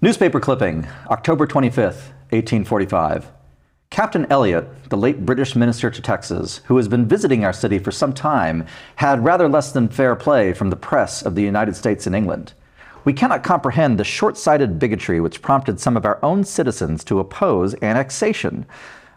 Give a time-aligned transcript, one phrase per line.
[0.00, 3.32] Newspaper clipping, October 25th, 1845.
[3.90, 7.90] Captain Elliot, the late British minister to Texas, who has been visiting our city for
[7.90, 8.64] some time,
[8.94, 12.52] had rather less than fair play from the press of the United States and England.
[13.04, 17.18] We cannot comprehend the short sighted bigotry which prompted some of our own citizens to
[17.18, 18.66] oppose annexation.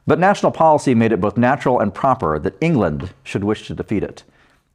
[0.08, 4.02] But national policy made it both natural and proper that England should wish to defeat
[4.02, 4.24] it.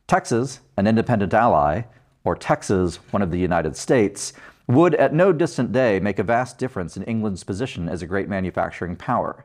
[0.06, 1.82] Texas, an independent ally,
[2.22, 4.32] or Texas, one of the United States,
[4.68, 8.28] would at no distant day make a vast difference in England's position as a great
[8.28, 9.44] manufacturing power.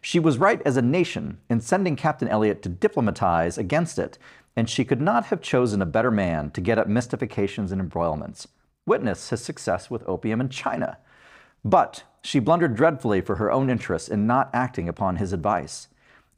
[0.00, 4.16] She was right as a nation in sending Captain Elliot to diplomatize against it,
[4.56, 8.48] and she could not have chosen a better man to get at mystifications and embroilments.
[8.86, 10.98] Witness his success with opium in China.
[11.64, 15.88] But she blundered dreadfully for her own interests in not acting upon his advice.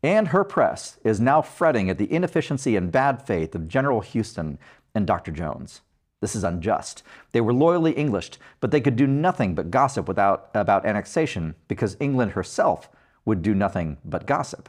[0.03, 4.59] And her press is now fretting at the inefficiency and bad faith of General Houston
[4.95, 5.31] and Dr.
[5.31, 5.81] Jones.
[6.23, 7.03] This is unjust.
[7.33, 11.97] They were loyally Englished, but they could do nothing but gossip without, about annexation because
[11.99, 12.89] England herself
[13.25, 14.69] would do nothing but gossip.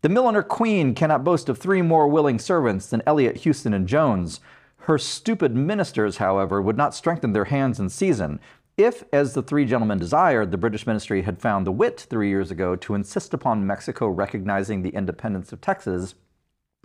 [0.00, 4.40] The milliner queen cannot boast of three more willing servants than Elliot, Houston, and Jones.
[4.78, 8.40] Her stupid ministers, however, would not strengthen their hands in season,
[8.76, 12.50] if, as the three gentlemen desired, the British ministry had found the wit three years
[12.50, 16.14] ago to insist upon Mexico recognizing the independence of Texas,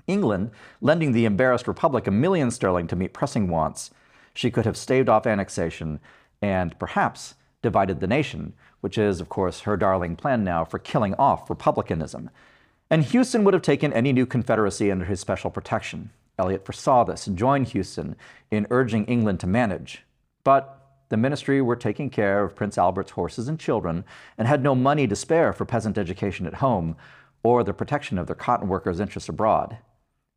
[0.07, 3.91] England lending the embarrassed republic a million sterling to meet pressing wants,
[4.33, 5.99] she could have staved off annexation
[6.41, 11.13] and perhaps divided the nation, which is, of course, her darling plan now for killing
[11.15, 12.29] off republicanism.
[12.89, 16.11] And Houston would have taken any new confederacy under his special protection.
[16.39, 18.15] Elliot foresaw this and joined Houston
[18.51, 20.03] in urging England to manage.
[20.43, 20.77] But
[21.09, 24.05] the ministry were taking care of Prince Albert's horses and children
[24.37, 26.95] and had no money to spare for peasant education at home
[27.43, 29.77] or the protection of their cotton workers' interests abroad.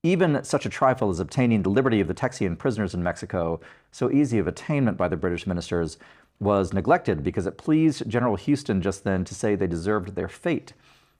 [0.03, 3.61] Even such a trifle as obtaining the liberty of the Texian prisoners in Mexico,
[3.93, 5.99] so easy of attainment by the British ministers,
[6.39, 10.73] was neglected because it pleased General Houston just then to say they deserved their fate,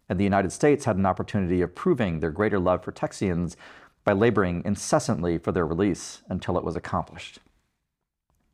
[0.09, 3.55] and the United States had an opportunity of proving their greater love for Texians
[4.03, 7.39] by laboring incessantly for their release until it was accomplished.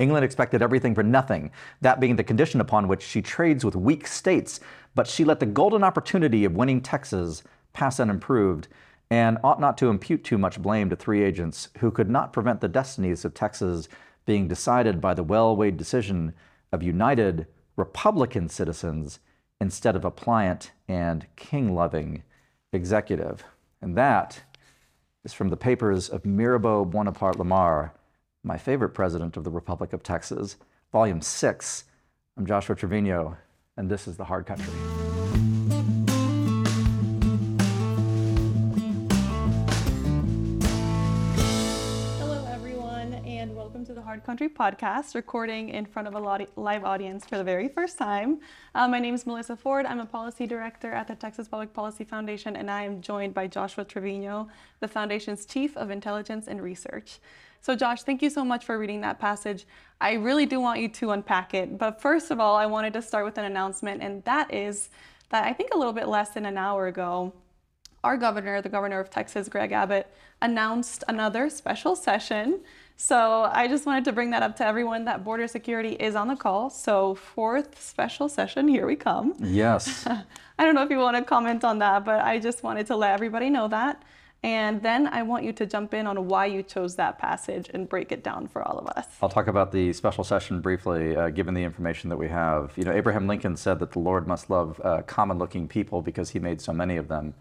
[0.00, 4.08] England expected everything for nothing, that being the condition upon which she trades with weak
[4.08, 4.58] states,
[4.96, 8.66] but she let the golden opportunity of winning Texas pass unimproved
[9.10, 12.60] and ought not to impute too much blame to three agents who could not prevent
[12.60, 13.88] the destinies of Texas
[14.24, 16.34] being decided by the well weighed decision
[16.72, 17.46] of united
[17.76, 19.20] Republican citizens
[19.60, 22.22] instead of a pliant and king loving
[22.72, 23.44] executive.
[23.80, 24.42] And that
[25.24, 27.94] is from the papers of Mirabeau Bonaparte Lamar
[28.46, 30.56] my favorite president of the Republic of Texas,
[30.92, 31.84] Volume 6.
[32.38, 33.36] I'm Joshua Trevino,
[33.76, 34.72] and this is The Hard Country.
[44.26, 48.40] Country podcast, recording in front of a live audience for the very first time.
[48.74, 49.86] Uh, my name is Melissa Ford.
[49.86, 53.46] I'm a policy director at the Texas Public Policy Foundation, and I am joined by
[53.46, 54.48] Joshua Trevino,
[54.80, 57.20] the foundation's Chief of Intelligence and Research.
[57.60, 59.64] So, Josh, thank you so much for reading that passage.
[60.00, 61.78] I really do want you to unpack it.
[61.78, 64.88] But first of all, I wanted to start with an announcement, and that is
[65.28, 67.32] that I think a little bit less than an hour ago,
[68.02, 70.12] our governor, the governor of Texas, Greg Abbott,
[70.42, 72.60] announced another special session.
[72.96, 76.28] So I just wanted to bring that up to everyone that border security is on
[76.28, 76.70] the call.
[76.70, 79.34] So, fourth special session, here we come.
[79.38, 80.06] Yes.
[80.58, 82.96] I don't know if you want to comment on that, but I just wanted to
[82.96, 84.02] let everybody know that.
[84.42, 87.88] And then I want you to jump in on why you chose that passage and
[87.88, 89.06] break it down for all of us.
[89.20, 92.72] I'll talk about the special session briefly, uh, given the information that we have.
[92.76, 96.30] You know, Abraham Lincoln said that the Lord must love uh, common looking people because
[96.30, 97.34] he made so many of them.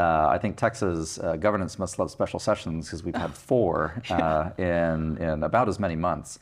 [0.00, 4.48] Uh, I think Texas uh, governance must love special sessions because we've had four uh,
[4.56, 6.38] in, in about as many months.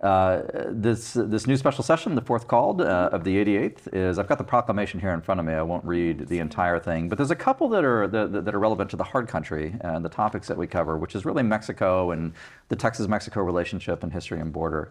[0.00, 4.26] Uh, this this new special session, the fourth called uh, of the 88th, is I've
[4.26, 5.54] got the proclamation here in front of me.
[5.54, 8.58] I won't read the entire thing, but there's a couple that are that, that are
[8.58, 12.10] relevant to the hard country and the topics that we cover, which is really Mexico
[12.10, 12.34] and
[12.68, 14.90] the Texas-Mexico relationship and history and border.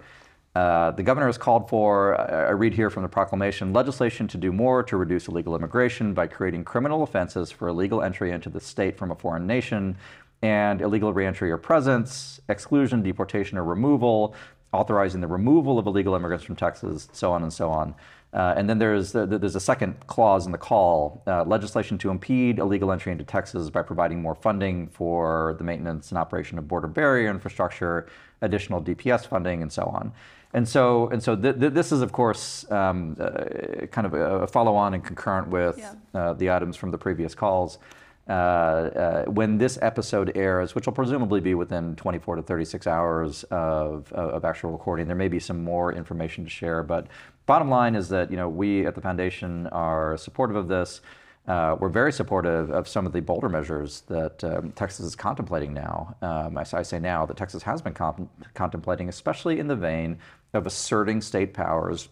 [0.55, 4.53] Uh, the governor has called for, I read here from the proclamation, legislation to do
[4.53, 8.97] more to reduce illegal immigration by creating criminal offenses for illegal entry into the state
[8.97, 9.97] from a foreign nation
[10.41, 14.33] and illegal reentry or presence, exclusion, deportation, or removal,
[14.71, 17.94] authorizing the removal of illegal immigrants from Texas, so on and so on.
[18.33, 22.59] Uh, and then there's there's a second clause in the call, uh, legislation to impede
[22.59, 26.88] illegal entry into Texas by providing more funding for the maintenance and operation of border
[26.88, 28.07] barrier infrastructure,
[28.41, 30.12] additional DPS funding, and so on.
[30.56, 34.48] And so and so th- th- this is of course um, uh, kind of a,
[34.48, 35.94] follow-on and concurrent with yeah.
[36.13, 37.78] Uh, the items from the previous calls.
[38.28, 43.44] Uh, uh, when this episode airs, which will presumably be within 24 to 36 hours
[43.52, 45.06] of, of actual recording.
[45.06, 47.06] There may be some more information to share, but
[47.46, 51.02] bottom line is that you know we at the foundation are supportive of this.
[51.48, 55.74] Uh, we're very supportive of some of the bolder measures that um, Texas is contemplating
[55.74, 56.16] now.
[56.24, 60.18] Um, I, I, say now that Texas has been comp- contemplating, especially in the vein
[60.56, 62.10] of asserting state powers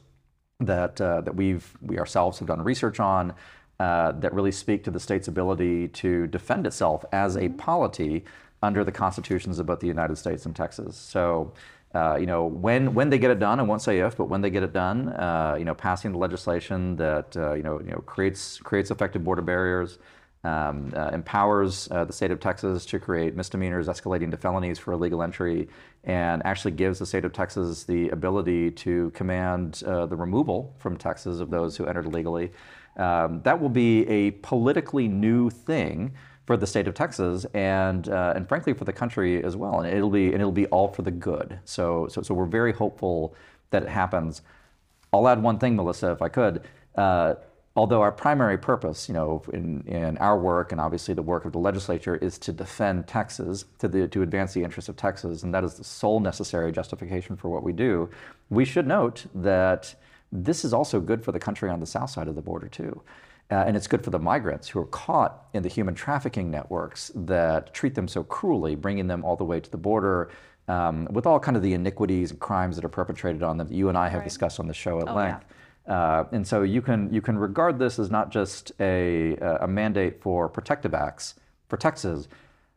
[0.59, 3.33] that uh, that we've we ourselves have done research on
[3.79, 7.57] uh, that really speak to the state's ability to defend itself as a mm-hmm.
[7.57, 8.23] polity
[8.61, 10.95] under the constitutions of both the United States and Texas.
[10.97, 11.53] So.
[11.95, 14.41] Uh, you know, when when they get it done, I won't say if, but when
[14.41, 17.91] they get it done, uh, you know, passing the legislation that uh, you know you
[17.91, 19.99] know creates creates effective border barriers,
[20.43, 24.93] um, uh, empowers uh, the state of Texas to create misdemeanors escalating to felonies for
[24.93, 25.69] illegal entry,
[26.03, 30.97] and actually gives the state of Texas the ability to command uh, the removal from
[30.97, 32.51] Texas of those who entered illegally.
[32.97, 36.13] Um, that will be a politically new thing
[36.45, 39.79] for the state of Texas and uh, and frankly for the country as well.
[39.79, 41.59] And it'll be and it'll be all for the good.
[41.65, 43.35] So so so we're very hopeful
[43.71, 44.41] that it happens.
[45.13, 46.63] I'll add one thing, Melissa, if I could.
[46.95, 47.35] Uh,
[47.75, 51.51] although our primary purpose, you know, in, in our work and obviously the work of
[51.51, 55.53] the legislature is to defend Texas, to, the, to advance the interests of Texas, and
[55.53, 58.09] that is the sole necessary justification for what we do,
[58.49, 59.95] we should note that
[60.31, 63.01] this is also good for the country on the south side of the border, too.
[63.51, 67.11] Uh, and it's good for the migrants who are caught in the human trafficking networks
[67.13, 70.31] that treat them so cruelly, bringing them all the way to the border
[70.67, 73.73] um, with all kind of the iniquities and crimes that are perpetrated on them that
[73.73, 74.23] you and I have right.
[74.23, 75.43] discussed on the show at oh, length.
[75.47, 75.55] Yeah.
[75.87, 80.21] Uh, and so you can you can regard this as not just a, a mandate
[80.21, 81.35] for protective acts
[81.67, 82.27] for Texas,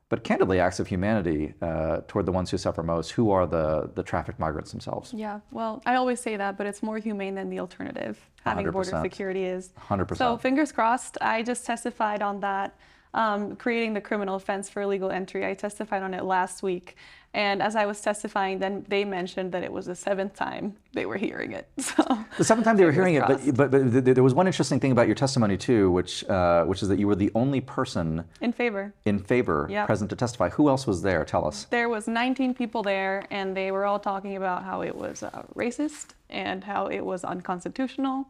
[0.09, 3.91] but candidly acts of humanity uh, toward the ones who suffer most, who are the,
[3.95, 5.13] the trafficked migrants themselves.
[5.13, 8.19] Yeah, well, I always say that, but it's more humane than the alternative.
[8.45, 8.73] Having 100%.
[8.73, 9.71] border security is.
[9.89, 10.17] 100%.
[10.17, 11.19] So fingers crossed.
[11.21, 12.77] I just testified on that,
[13.17, 15.45] um, creating the criminal offense for illegal entry.
[15.45, 16.97] I testified on it last week.
[17.33, 21.05] And as I was testifying, then they mentioned that it was the seventh time they
[21.05, 21.69] were hearing it.
[21.97, 23.47] So the seventh time they were hearing crossed.
[23.47, 26.65] it, but, but, but there was one interesting thing about your testimony too, which uh,
[26.65, 29.87] which is that you were the only person in favor in favor yep.
[29.87, 30.49] present to testify.
[30.51, 31.25] Who else was there?
[31.25, 31.65] Tell us.
[31.65, 35.43] There was 19 people there, and they were all talking about how it was uh,
[35.55, 38.29] racist and how it was unconstitutional,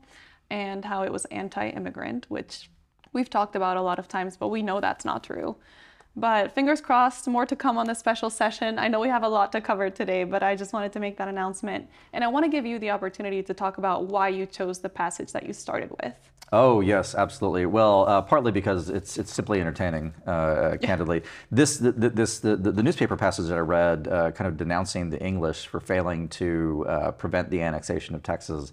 [0.50, 2.68] and how it was anti-immigrant, which
[3.16, 5.56] we've talked about a lot of times, but we know that's not true.
[6.14, 8.78] But fingers crossed, more to come on this special session.
[8.78, 11.16] I know we have a lot to cover today, but I just wanted to make
[11.16, 11.88] that announcement.
[12.12, 14.88] And I want to give you the opportunity to talk about why you chose the
[14.88, 16.14] passage that you started with.
[16.52, 17.66] Oh yes, absolutely.
[17.66, 20.14] Well, uh, partly because it's it's simply entertaining.
[20.26, 24.56] Uh, candidly, this the, this the, the, newspaper passage that I read, uh, kind of
[24.56, 28.72] denouncing the English for failing to uh, prevent the annexation of Texas,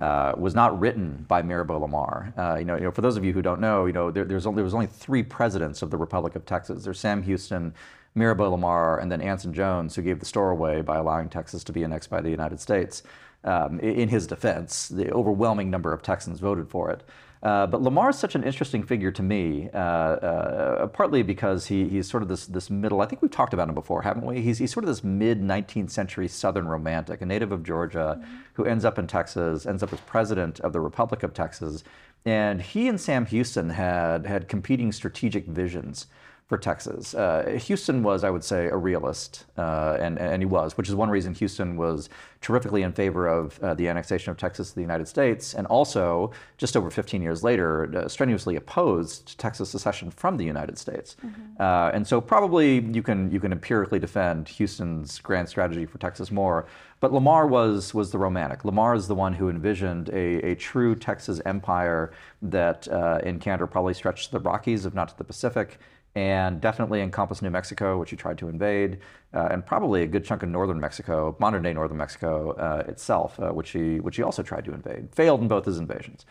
[0.00, 2.32] uh, was not written by Mirabeau Lamar.
[2.36, 4.24] Uh, you, know, you know, for those of you who don't know, you know, there,
[4.24, 6.84] there's only, there was only three presidents of the Republic of Texas.
[6.84, 7.74] There's Sam Houston,
[8.14, 11.72] Mirabeau Lamar, and then Anson Jones, who gave the store away by allowing Texas to
[11.72, 13.02] be annexed by the United States.
[13.44, 17.04] Um, in his defense, the overwhelming number of Texans voted for it.
[17.44, 21.86] Uh, but Lamar is such an interesting figure to me, uh, uh, partly because he,
[21.86, 24.40] he's sort of this, this middle, I think we've talked about him before, haven't we?
[24.40, 28.36] He's, he's sort of this mid 19th century Southern romantic, a native of Georgia mm-hmm.
[28.54, 31.84] who ends up in Texas, ends up as president of the Republic of Texas.
[32.24, 36.06] And he and Sam Houston had, had competing strategic visions
[36.46, 37.14] for Texas.
[37.14, 40.94] Uh, Houston was, I would say, a realist, uh, and, and he was, which is
[40.94, 42.10] one reason Houston was
[42.42, 46.30] terrifically in favor of uh, the annexation of Texas to the United States, and also,
[46.58, 51.16] just over 15 years later, uh, strenuously opposed Texas secession from the United States.
[51.24, 51.62] Mm-hmm.
[51.62, 56.30] Uh, and so, probably you can you can empirically defend Houston's grand strategy for Texas
[56.30, 56.66] more.
[57.04, 58.64] But Lamar was was the romantic.
[58.64, 63.66] Lamar is the one who envisioned a, a true Texas empire that, uh, in candor,
[63.66, 65.78] probably stretched to the Rockies, if not to the Pacific
[66.14, 69.00] and definitely encompassed New Mexico, which he tried to invade,
[69.34, 73.38] uh, and probably a good chunk of northern Mexico, modern day northern Mexico uh, itself,
[73.38, 75.14] uh, which he which he also tried to invade.
[75.14, 76.24] Failed in both his invasions.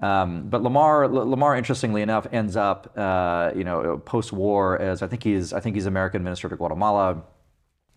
[0.00, 5.06] Um, but Lamar, L- Lamar, interestingly enough, ends up, uh, you know, post-war as I
[5.06, 7.22] think he's I think he's American minister to Guatemala.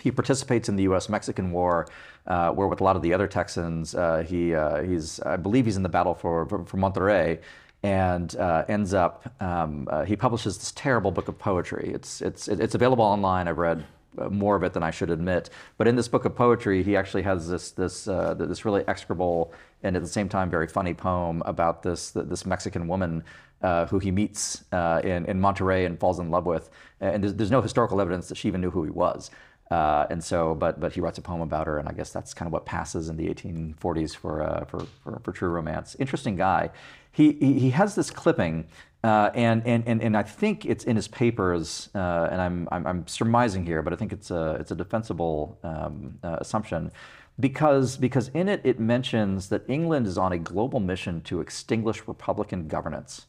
[0.01, 1.87] He participates in the U.S.-Mexican War,
[2.27, 4.55] uh, where with a lot of the other Texans, uh, he
[4.87, 7.39] he's I believe he's in the battle for for, for Monterrey
[7.83, 11.91] and uh, ends up um, uh, he publishes this terrible book of poetry.
[11.93, 13.47] It's it's it's available online.
[13.47, 13.83] I've read
[14.17, 15.49] uh, more of it than I should admit.
[15.77, 19.53] But in this book of poetry, he actually has this this uh, this really execrable
[19.83, 23.23] and at the same time very funny poem about this this Mexican woman.
[23.63, 26.71] Uh, who he meets uh, in, in Monterrey and falls in love with.
[26.99, 29.29] And there's, there's no historical evidence that she even knew who he was.
[29.71, 32.33] Uh, and so, but but he writes a poem about her, and I guess that's
[32.33, 35.95] kind of what passes in the 1840s for uh, for, for, for true romance.
[35.97, 36.69] Interesting guy
[37.11, 38.65] he, he, he has this clipping,
[39.03, 42.87] uh, and, and, and, and I think it's in his papers, uh, and I'm, I'm,
[42.87, 46.91] I'm, surmising here, but I think it's a, it's a defensible um, uh, assumption,
[47.39, 52.05] because because in it it mentions that England is on a global mission to extinguish
[52.05, 53.25] republican governance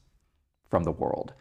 [0.69, 1.33] from the world.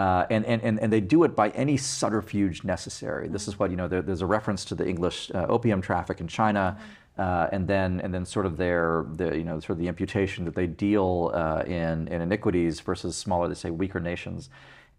[0.00, 3.28] Uh, and, and, and, and they do it by any subterfuge necessary.
[3.28, 6.22] This is what, you know, there, there's a reference to the English uh, opium traffic
[6.22, 6.78] in China,
[7.18, 10.46] uh, and then and then sort of their, the, you know, sort of the imputation
[10.46, 14.48] that they deal uh, in, in iniquities versus smaller, they say, weaker nations.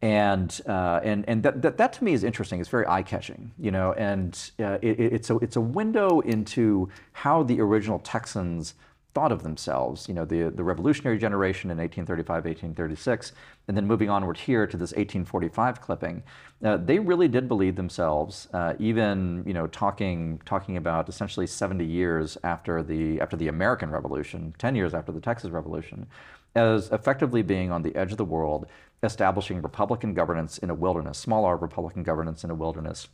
[0.03, 2.60] And, uh, and, and that, that, that, to me is interesting.
[2.60, 7.41] It's very eye-catching, you know, and uh, it, it's, a, it's a window into how
[7.41, 8.75] the original Texans
[9.13, 13.34] thought of themselves, you know, the, the revolutionary generation in 1835, 1836,
[13.68, 16.24] and then moving onward here to this 1845 clipping,
[16.63, 21.86] uh, they really did believe themselves, uh, even, you know, talking, talking about essentially 70
[21.86, 26.08] years after the, after the American Revolution, 10 years after the Texas Revolution,
[26.56, 28.65] as effectively being on the edge of the world,
[29.03, 33.08] establishing Republican governance in a wilderness, small r Republican governance in a wilderness,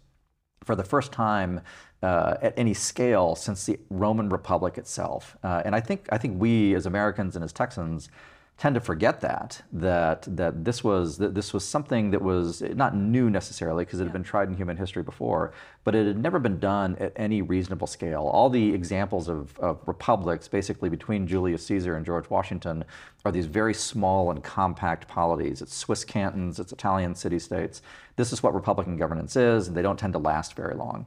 [0.63, 1.61] for the first time
[2.03, 5.37] uh, at any scale since the Roman Republic itself.
[5.43, 8.09] Uh, and I think, I think we as Americans and as Texans
[8.57, 12.95] tend to forget that that that this was that this was something that was not
[12.95, 16.39] new necessarily because it had been tried in human history before, but it had never
[16.39, 18.23] been done at any reasonable scale.
[18.23, 22.83] All the examples of, of republics, basically between Julius Caesar and George Washington,
[23.23, 25.61] are these very small and compact polities.
[25.61, 27.83] It's Swiss cantons, it's Italian city states.
[28.15, 31.05] This is what Republican governance is, and they don't tend to last very long.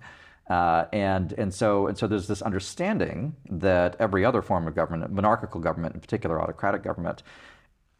[0.50, 5.12] Uh, and, and, so, and so there's this understanding that every other form of government,
[5.12, 7.22] monarchical government in particular, autocratic government,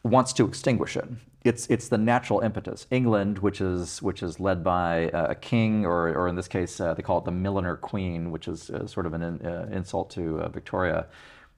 [0.02, 1.09] wants to extinguish it.
[1.45, 2.88] It's, it's the natural impetus.
[2.90, 6.92] England, which is, which is led by a king, or, or in this case, uh,
[6.92, 10.11] they call it the milliner queen, which is uh, sort of an in, uh, insult
[10.11, 11.07] to uh, Victoria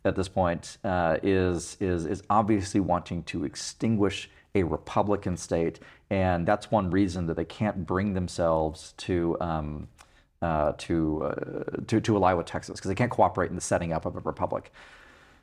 [0.04, 5.80] at this point, uh, is, is, is obviously wanting to extinguish a republican state.
[6.10, 9.38] And that's one reason that they can't bring themselves to.
[9.40, 9.88] Um,
[10.42, 13.92] uh, to, uh, to, to ally with Texas because they can't cooperate in the setting
[13.92, 14.72] up of a republic.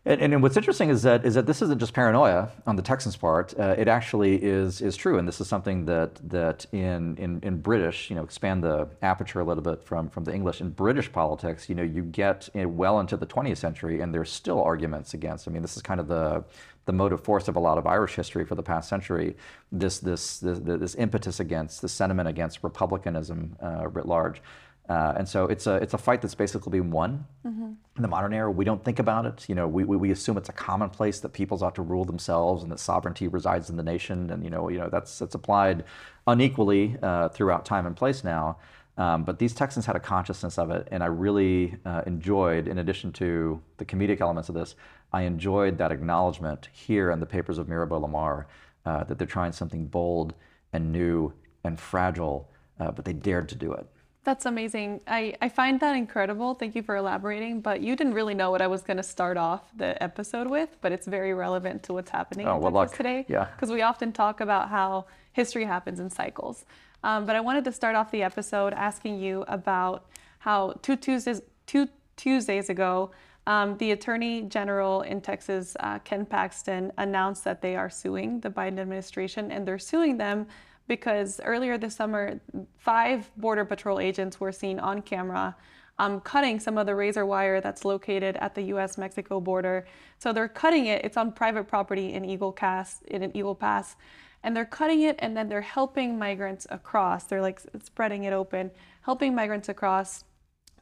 [0.06, 3.18] And, and, what's interesting is that is that this isn't just paranoia on the Texans'
[3.18, 3.54] part.
[3.60, 7.60] Uh, it actually is is true, and this is something that that in, in in
[7.60, 10.62] British, you know, expand the aperture a little bit from from the English.
[10.62, 14.64] In British politics, you know, you get well into the 20th century, and there's still
[14.64, 15.50] arguments against.
[15.50, 16.46] I mean, this is kind of the
[16.86, 19.36] the motive force of a lot of Irish history for the past century.
[19.70, 24.42] This this this, this impetus against the sentiment against republicanism uh, writ large.
[24.90, 27.74] Uh, and so it's a it's a fight that's basically been won mm-hmm.
[27.96, 28.50] in the modern era.
[28.50, 29.48] We don't think about it.
[29.48, 32.64] You know, we, we, we assume it's a commonplace that peoples ought to rule themselves
[32.64, 34.32] and that sovereignty resides in the nation.
[34.32, 35.84] And you know, you know that's that's applied
[36.26, 38.58] unequally uh, throughout time and place now.
[38.98, 42.80] Um, but these Texans had a consciousness of it, and I really uh, enjoyed, in
[42.80, 44.76] addition to the comedic elements of this,
[45.14, 48.48] I enjoyed that acknowledgement here in the papers of Mirabeau Lamar
[48.86, 50.34] uh, that they're trying something bold
[50.74, 51.32] and new
[51.64, 53.88] and fragile, uh, but they dared to do it.
[54.26, 55.02] That's amazing.
[55.08, 56.54] I, I find that incredible.
[56.54, 57.62] Thank you for elaborating.
[57.62, 60.78] But you didn't really know what I was going to start off the episode with,
[60.82, 63.26] but it's very relevant to what's happening oh, in Texas today.
[63.30, 63.46] Yeah.
[63.46, 66.66] Because we often talk about how history happens in cycles.
[67.04, 70.06] Um, but I wanted to start off the episode asking you about
[70.40, 73.12] how two Tuesdays, two Tuesdays ago,
[73.48, 78.50] um, the Attorney General in Texas, uh, Ken Paxton, announced that they are suing the
[78.50, 80.46] Biden administration, and they're suing them
[80.90, 82.42] because earlier this summer,
[82.78, 85.56] five Border Patrol agents were seen on camera
[86.00, 88.98] um, cutting some of the razor wire that's located at the U.S.
[88.98, 89.86] Mexico border.
[90.18, 91.04] So they're cutting it.
[91.04, 93.98] It's on private property in Eagle Pass, in Eagle Pass,
[94.42, 97.26] and they're cutting it, and then they're helping migrants across.
[97.26, 100.24] They're like spreading it open, helping migrants across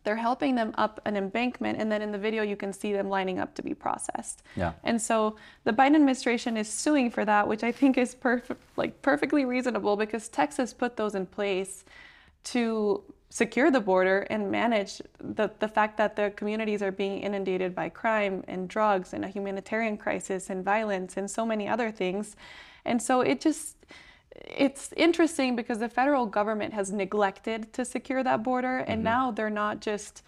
[0.07, 3.09] they're helping them up an embankment and then in the video you can see them
[3.09, 4.41] lining up to be processed.
[4.55, 4.71] Yeah.
[4.85, 5.35] And so
[5.65, 9.97] the biden administration is suing for that which i think is perfect like perfectly reasonable
[9.97, 11.83] because texas put those in place
[12.45, 17.75] to secure the border and manage the, the fact that the communities are being inundated
[17.75, 22.37] by crime and drugs and a humanitarian crisis and violence and so many other things.
[22.85, 23.75] And so it just
[24.46, 29.03] it's interesting because the federal government has neglected to secure that border, and mm-hmm.
[29.03, 30.24] now they're not just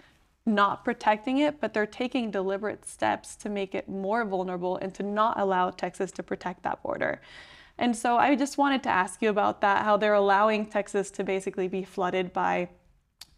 [0.45, 5.03] not protecting it, but they're taking deliberate steps to make it more vulnerable and to
[5.03, 7.21] not allow Texas to protect that border.
[7.77, 11.23] And so I just wanted to ask you about that how they're allowing Texas to
[11.23, 12.69] basically be flooded by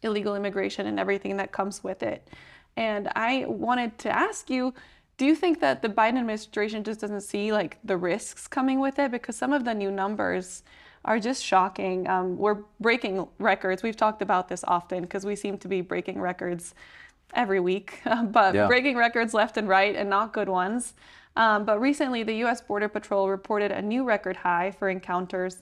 [0.02, 2.28] illegal immigration and everything that comes with it.
[2.76, 4.74] And I wanted to ask you
[5.22, 8.98] do you think that the Biden administration just doesn't see like the risks coming with
[8.98, 9.12] it?
[9.12, 10.64] Because some of the new numbers
[11.06, 12.10] are just shocking.
[12.10, 13.84] Um, we're breaking records.
[13.84, 16.74] We've talked about this often because we seem to be breaking records
[17.36, 18.02] every week,
[18.32, 18.66] but yeah.
[18.66, 20.96] breaking records left and right and not good ones.
[21.36, 22.60] Um, but recently, the U.S.
[22.60, 25.62] Border Patrol reported a new record high for encounters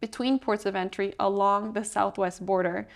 [0.00, 2.86] between ports of entry along the southwest border.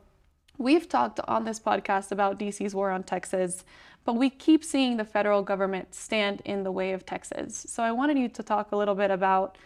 [0.60, 3.66] we've talked on this podcast about DC's war on Texas,
[4.06, 7.65] but we keep seeing the federal government stand in the way of Texas.
[7.70, 9.58] So I wanted you to talk a little bit about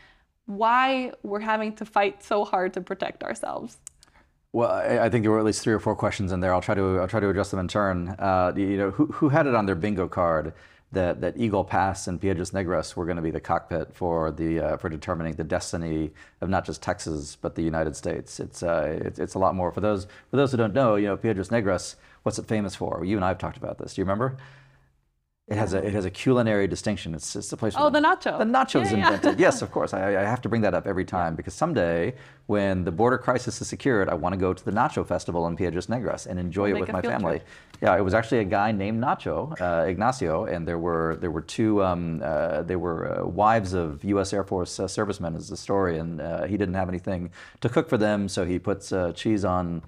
[0.45, 3.77] why we're having to fight so hard to protect ourselves.
[4.51, 6.53] Well, I, think there were at least three or four questions in there.
[6.53, 8.09] I'll try to I'll try to address them in turn.
[8.19, 10.53] Uh, you know, who, who had it on their bingo card
[10.91, 14.59] that, that Eagle Pass and Piedras Negras were going to be the cockpit for the
[14.59, 18.39] uh, for determining the destiny of not just Texas but the United States.
[18.39, 19.71] It's uh, it's, it's a lot more.
[19.71, 23.03] For those for those who don't know, you know, Piedras Negras, what's it famous for?
[23.05, 23.93] You and I have talked about this.
[23.93, 24.37] Do you remember?
[25.45, 27.13] It has a it has a culinary distinction.
[27.13, 27.73] It's it's a place.
[27.77, 28.37] Oh, the nacho.
[28.37, 29.13] The nacho's Yeah, yeah.
[29.13, 29.39] invented.
[29.41, 29.93] yes, of course.
[29.93, 32.15] I, I have to bring that up every time because someday,
[32.45, 35.57] when the border crisis is secured, I want to go to the Nacho Festival in
[35.57, 37.39] Piedras Negras and enjoy it with my family.
[37.39, 37.47] trip.
[37.81, 41.41] Yeah, it was actually a guy named Nacho, uh, Ignacio, and there were there were
[41.41, 44.31] two um, uh, they were uh, wives of U.S.
[44.31, 45.35] Air Force uh, servicemen.
[45.35, 48.59] Is the story, and uh, he didn't have anything to cook for them, so he
[48.59, 49.81] puts uh, cheese on.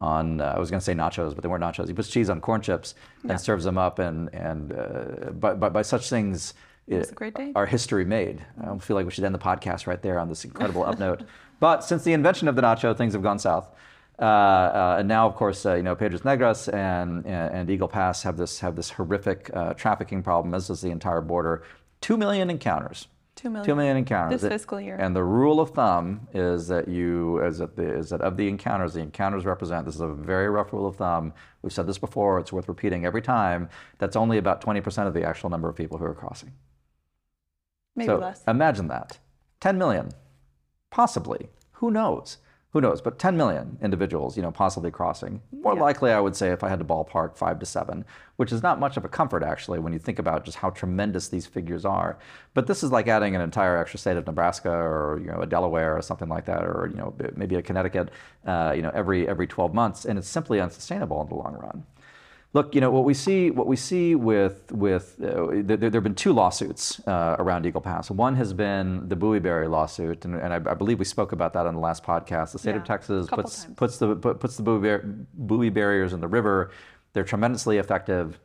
[0.00, 1.86] On uh, I was going to say nachos, but they weren't nachos.
[1.86, 2.94] He puts cheese on corn chips
[3.28, 6.54] and serves them up, and and uh, by, by by such things,
[7.14, 7.52] great day.
[7.54, 8.44] our history made.
[8.66, 11.24] I feel like we should end the podcast right there on this incredible up note.
[11.60, 13.68] But since the invention of the nacho, things have gone south.
[14.18, 17.88] Uh, uh, and now, of course, uh, you know, Piedras Negras and, and, and Eagle
[17.88, 21.62] Pass have this, have this horrific uh, trafficking problem, as does the entire border.
[22.00, 23.08] Two million encounters.
[23.40, 23.64] Two million.
[23.66, 24.42] Two million encounters.
[24.42, 24.96] This fiscal year.
[24.96, 28.46] And the rule of thumb is that you, is that, the, is that of the
[28.48, 31.32] encounters, the encounters represent, this is a very rough rule of thumb.
[31.62, 33.70] We've said this before, it's worth repeating every time.
[33.96, 36.52] That's only about 20% of the actual number of people who are crossing.
[37.96, 38.42] Maybe so less.
[38.46, 39.18] imagine that.
[39.60, 40.10] 10 million,
[40.90, 41.48] possibly.
[41.72, 42.36] Who knows?
[42.72, 43.00] Who knows?
[43.00, 45.40] But 10 million individuals, you know, possibly crossing.
[45.52, 45.80] More Yeah.
[45.80, 48.04] likely, I would say, if I had to ballpark, five to seven,
[48.36, 51.26] which is not much of a comfort actually when you think about just how tremendous
[51.28, 52.16] these figures are.
[52.54, 55.46] But this is like adding an entire extra state of Nebraska or you know a
[55.46, 58.10] Delaware or something like that, or you know maybe a Connecticut,
[58.46, 61.84] uh, you know, every every 12 months, and it's simply unsustainable in the long run.
[62.52, 63.52] Look, you know what we see.
[63.52, 67.80] What we see with with uh, there, there have been two lawsuits uh, around Eagle
[67.80, 68.10] Pass.
[68.10, 71.52] One has been the buoy barrier lawsuit, and, and I, I believe we spoke about
[71.52, 72.50] that on the last podcast.
[72.52, 73.76] The state of Texas puts times.
[73.76, 76.72] puts the put- puts the buoy, bar- buoy barriers in the river.
[77.12, 78.40] They're tremendously effective.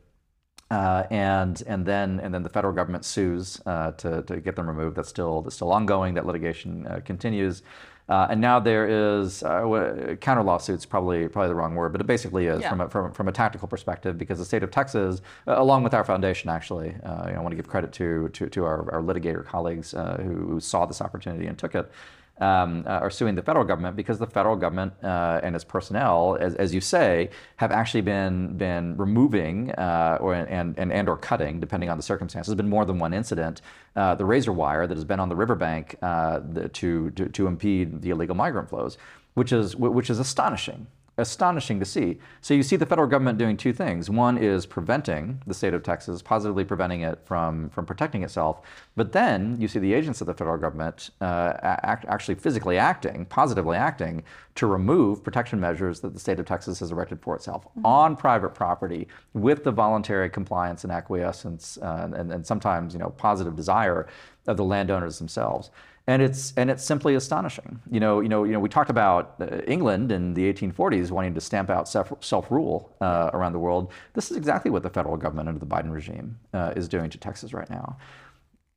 [0.70, 4.68] Uh, and and then and then the federal government sues uh, to, to get them
[4.68, 4.96] removed.
[4.96, 6.14] That's still that's still ongoing.
[6.14, 7.62] That litigation uh, continues,
[8.08, 10.86] uh, and now there is uh, counter lawsuits.
[10.86, 12.70] Probably probably the wrong word, but it basically is Yeah.
[12.70, 15.92] from a, from, from a tactical perspective because the state of Texas, uh, along with
[15.94, 18.92] our foundation, actually, uh, you know, I want to give credit to to, to our,
[18.92, 21.90] our litigator colleagues uh, who, who saw this opportunity and took it
[22.38, 26.36] um, uh, are suing the federal government because the federal government uh, and its personnel,
[26.40, 31.16] as, as you say, have actually been been removing uh, or and, and and or
[31.16, 32.48] cutting, depending on the circumstances.
[32.48, 33.62] There's been more than one incident.
[33.94, 37.46] Uh, the razor wire that has been on the riverbank uh, the, to, to to
[37.46, 38.98] impede the illegal migrant flows,
[39.34, 40.86] which is which is astonishing
[41.18, 42.18] astonishing to see.
[42.42, 44.10] So you see the federal government doing two things.
[44.10, 48.60] One is preventing the state of Texas, positively preventing it from, from protecting itself.
[48.96, 53.24] But then you see the agents of the federal government uh, act, actually physically acting,
[53.26, 54.24] positively acting,
[54.56, 58.54] to remove protection measures that the state of Texas has erected for itself on private
[58.54, 64.06] property with the voluntary compliance and acquiescence uh, and, and sometimes you know positive desire
[64.46, 65.70] of the landowners themselves
[66.06, 67.80] and it's and it's simply astonishing.
[67.90, 68.60] You know, you know, you know.
[68.60, 73.30] We talked about uh, England in the 1840s wanting to stamp out self, self-rule uh,
[73.32, 73.92] around the world.
[74.14, 77.18] This is exactly what the federal government under the Biden regime uh, is doing to
[77.18, 77.96] Texas right now.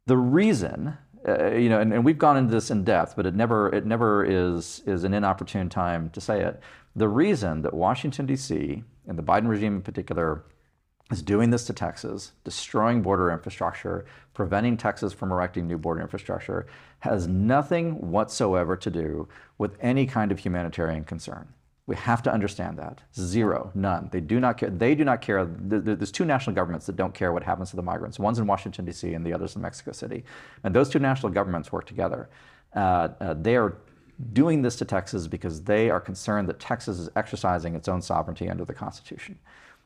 [0.08, 3.36] The reason, uh, you know, and, and we've gone into this in depth, but it
[3.36, 6.60] never it never is is an inopportune time to say it.
[6.96, 8.84] The reason that Washington D.C.
[9.08, 10.46] and the Biden regime in particular
[11.12, 16.68] is doing this to Texas, destroying border infrastructure, preventing Texas from erecting new border infrastructure,
[17.00, 21.48] has nothing whatsoever to do with any kind of humanitarian concern.
[21.88, 23.02] We have to understand that.
[23.16, 24.10] Zero, none.
[24.12, 24.70] They do not care.
[24.70, 25.44] They do not care.
[25.46, 28.20] There- there- There's two national governments that don't care what happens to the migrants.
[28.20, 30.24] One's in Washington, D.C., and the other's in Mexico City.
[30.64, 32.30] And those two national governments work together.
[32.76, 33.78] Uh, uh, they are
[34.34, 38.48] doing this to Texas because they are concerned that Texas is exercising its own sovereignty
[38.48, 39.40] under the Constitution.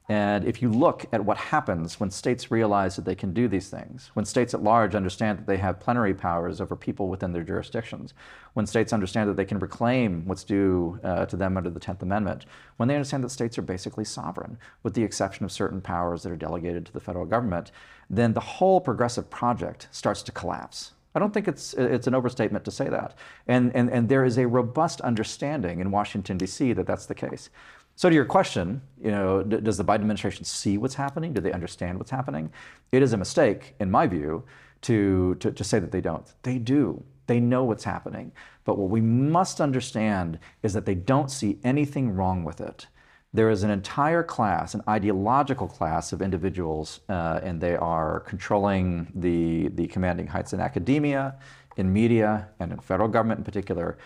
[0.09, 3.69] And if you look at what happens when states realize that they can do these
[3.69, 7.43] things, when states at large understand that they have plenary powers over people within their
[7.43, 8.13] jurisdictions,
[8.53, 12.01] when states understand that they can reclaim what's due uh, to them under the 10th
[12.01, 16.23] Amendment, when they understand that states are basically sovereign, with the exception of certain powers
[16.23, 17.71] that are delegated to the federal government,
[18.09, 22.65] then the whole progressive project starts to collapse I don't think it's it's an overstatement
[22.65, 23.15] to say that.
[23.47, 26.73] And and and there is a robust understanding in Washington D.C.
[26.73, 27.49] that that's the case.
[27.95, 31.33] So to your question, you know, d- does the Biden administration see what's happening?
[31.33, 32.51] Do they understand what's happening?
[32.91, 34.43] It is a mistake, in my view,
[34.81, 36.25] to, to, to say that they don't.
[36.43, 37.03] They do.
[37.27, 38.31] They know what's happening.
[38.65, 42.87] But what we must understand is that they don't see anything wrong with it.
[43.33, 49.11] There is an entire class, an ideological class of individuals, uh, and they are controlling
[49.15, 51.35] the, the commanding heights in academia,
[51.77, 53.97] in media, and in federal government in particular,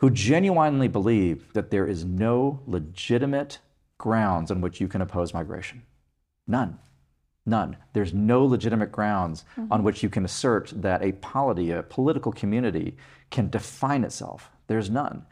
[0.00, 3.58] who genuinely believe that there is no legitimate
[3.98, 5.82] grounds on which you can oppose migration.
[6.46, 6.78] None.
[7.44, 7.76] None.
[7.92, 9.70] There's no legitimate grounds mm-hmm.
[9.70, 12.96] on which you can assert that a polity, a political community,
[13.30, 14.50] can define itself.
[14.68, 15.26] There's none.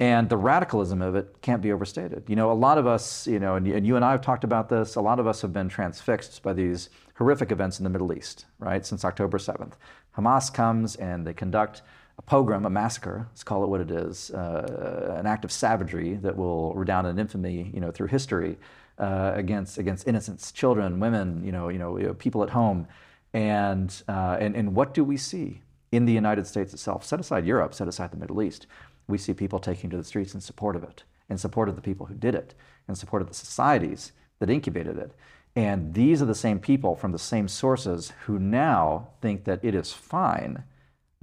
[0.00, 2.24] And the radicalism of it can't be overstated.
[2.26, 4.42] You know, a lot of us, you know, and, and you and I have talked
[4.42, 7.90] about this, a lot of us have been transfixed by these horrific events in the
[7.90, 9.74] Middle East, right, since October 7th.
[10.16, 11.82] Hamas comes and they conduct
[12.18, 16.14] a pogrom, a massacre, let's call it what it is, uh, an act of savagery
[16.14, 18.58] that will redound in infamy, you know, through history
[18.98, 22.86] uh, against against innocents, children, women, you know, you know, people at home,
[23.32, 27.04] and uh, and and what do we see in the United States itself?
[27.04, 28.66] Set aside Europe, set aside the Middle East,
[29.08, 31.82] we see people taking to the streets in support of it, in support of the
[31.82, 32.54] people who did it,
[32.88, 35.12] in support of the societies that incubated it.
[35.56, 39.74] And these are the same people from the same sources who now think that it
[39.74, 40.64] is fine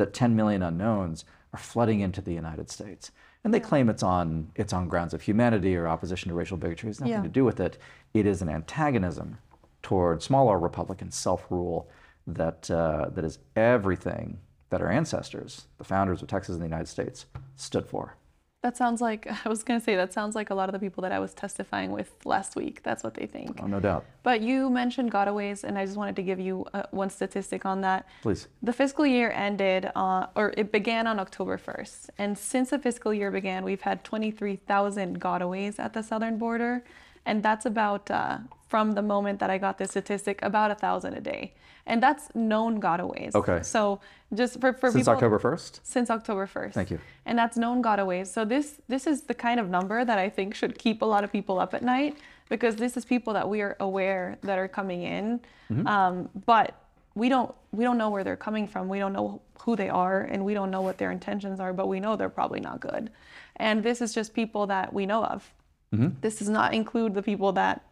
[0.02, 3.12] that 10 million unknowns are flooding into the United States.
[3.44, 3.66] And they yeah.
[3.66, 6.88] claim it's on, it's on grounds of humanity or opposition to racial bigotry.
[6.88, 7.22] It has nothing yeah.
[7.22, 7.78] to do with it.
[8.14, 9.38] It is an antagonism
[9.84, 11.88] toward smaller Republican self rule
[12.26, 16.88] that, uh, that is everything that our ancestors, the founders of Texas and the United
[16.88, 18.16] States, stood for.
[18.62, 20.80] That sounds like, I was going to say, that sounds like a lot of the
[20.80, 22.84] people that I was testifying with last week.
[22.84, 23.60] That's what they think.
[23.62, 24.06] Oh, no doubt.
[24.24, 27.82] But you mentioned gotaways, and I just wanted to give you uh, one statistic on
[27.82, 28.06] that.
[28.22, 28.48] Please.
[28.62, 32.10] The fiscal year ended, uh, or it began on October 1st.
[32.20, 36.84] And since the fiscal year began, we've had 23,000 gotaways at the southern border.
[37.26, 41.14] And that's about, uh, from the moment that I got this statistic, about a thousand
[41.14, 41.54] a day
[41.86, 43.36] and that's known gotaways.
[43.36, 43.62] Okay.
[43.64, 44.00] So
[44.34, 45.82] just for, for since people, October first.
[45.84, 46.76] Since October first.
[46.76, 47.00] Thank you.
[47.26, 48.28] And that's known gotaways.
[48.28, 51.24] So this this is the kind of number that I think should keep a lot
[51.24, 52.18] of people up at night
[52.50, 55.40] because this is people that we are aware that are coming in,
[55.72, 55.88] mm-hmm.
[55.88, 56.76] um, but
[57.16, 58.88] we don't we don't know where they're coming from.
[58.88, 61.74] We don't know who they are, and we don't know what their intentions are.
[61.74, 63.10] But we know they're probably not good.
[63.58, 65.52] And this is just people that we know of.
[65.94, 66.20] Mm-hmm.
[66.22, 67.86] This does not include the people that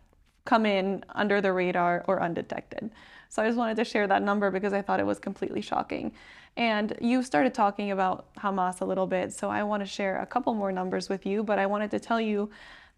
[0.45, 2.91] come in under the radar or undetected.
[3.29, 6.12] So I just wanted to share that number because I thought it was completely shocking.
[6.57, 10.25] And you started talking about Hamas a little bit, so I want to share a
[10.25, 12.49] couple more numbers with you, but I wanted to tell you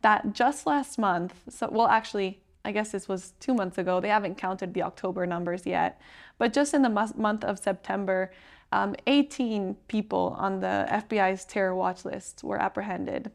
[0.01, 3.99] that just last month, so well actually I guess this was two months ago.
[3.99, 5.99] They haven't counted the October numbers yet.
[6.37, 8.31] But just in the month of September,
[8.71, 13.31] um, 18 people on the FBI's terror watch list were apprehended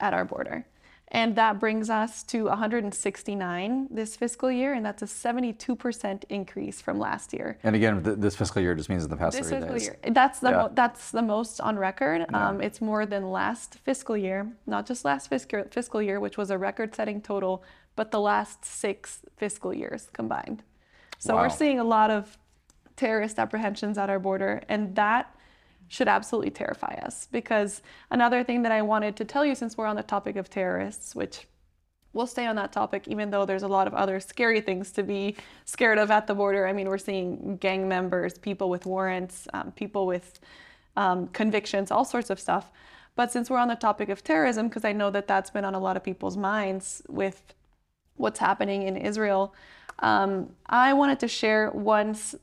[0.00, 0.66] at our border.
[1.08, 6.98] And that brings us to 169 this fiscal year, and that's a 72% increase from
[6.98, 7.58] last year.
[7.62, 9.84] And again, th- this fiscal year just means in the past this three fiscal days.
[9.84, 9.96] Year.
[10.10, 10.56] That's the yeah.
[10.56, 12.24] mo- that's the most on record.
[12.28, 12.48] Yeah.
[12.48, 16.50] Um, it's more than last fiscal year, not just last fiscal fiscal year, which was
[16.50, 17.62] a record-setting total,
[17.96, 20.62] but the last six fiscal years combined.
[21.18, 21.42] So wow.
[21.42, 22.38] we're seeing a lot of
[22.96, 25.34] terrorist apprehensions at our border, and that
[25.88, 27.28] should absolutely terrify us.
[27.30, 30.50] Because another thing that I wanted to tell you, since we're on the topic of
[30.50, 31.46] terrorists, which
[32.12, 35.02] we'll stay on that topic, even though there's a lot of other scary things to
[35.02, 36.66] be scared of at the border.
[36.66, 40.40] I mean, we're seeing gang members, people with warrants, um, people with
[40.96, 42.70] um, convictions, all sorts of stuff.
[43.16, 45.74] But since we're on the topic of terrorism, because I know that that's been on
[45.74, 47.54] a lot of people's minds with
[48.16, 49.54] what's happening in Israel,
[50.00, 52.34] um, I wanted to share once.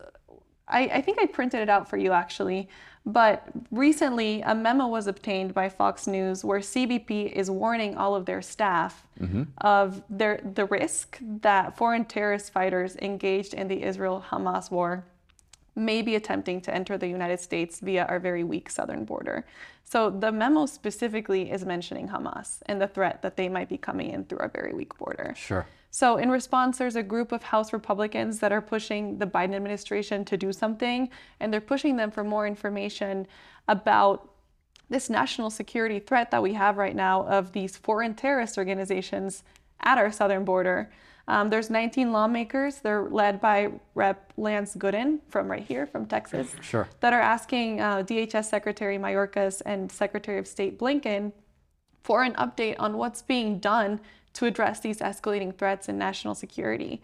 [0.67, 2.69] I, I think I printed it out for you actually.
[3.05, 8.25] But recently, a memo was obtained by Fox News where CBP is warning all of
[8.25, 9.43] their staff mm-hmm.
[9.57, 15.03] of their, the risk that foreign terrorist fighters engaged in the Israel Hamas war
[15.75, 19.45] may be attempting to enter the United States via our very weak southern border.
[19.83, 24.11] So the memo specifically is mentioning Hamas and the threat that they might be coming
[24.11, 25.33] in through our very weak border.
[25.35, 25.65] Sure.
[25.93, 30.23] So, in response, there's a group of House Republicans that are pushing the Biden administration
[30.25, 31.09] to do something,
[31.41, 33.27] and they're pushing them for more information
[33.67, 34.29] about
[34.89, 39.43] this national security threat that we have right now of these foreign terrorist organizations
[39.81, 40.89] at our southern border.
[41.27, 42.79] Um, there's 19 lawmakers.
[42.79, 44.33] They're led by Rep.
[44.37, 46.87] Lance Gooden from right here, from Texas, sure.
[47.01, 51.31] that are asking uh, DHS Secretary Mayorkas and Secretary of State Blinken
[52.03, 53.99] for an update on what's being done
[54.33, 57.01] to address these escalating threats in national security.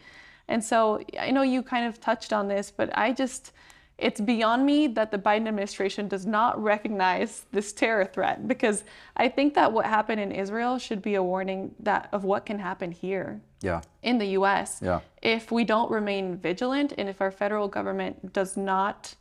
[0.48, 3.52] And so I know you kind of touched on this, but I just,
[3.98, 8.84] it's beyond me that the Biden administration does not recognize this terror threat because
[9.18, 12.60] I think that what happened in Israel should be a warning that of what can
[12.60, 13.82] happen here Yeah.
[14.04, 15.02] in the US Yeah.
[15.22, 19.16] if we don't remain vigilant and if our federal government does not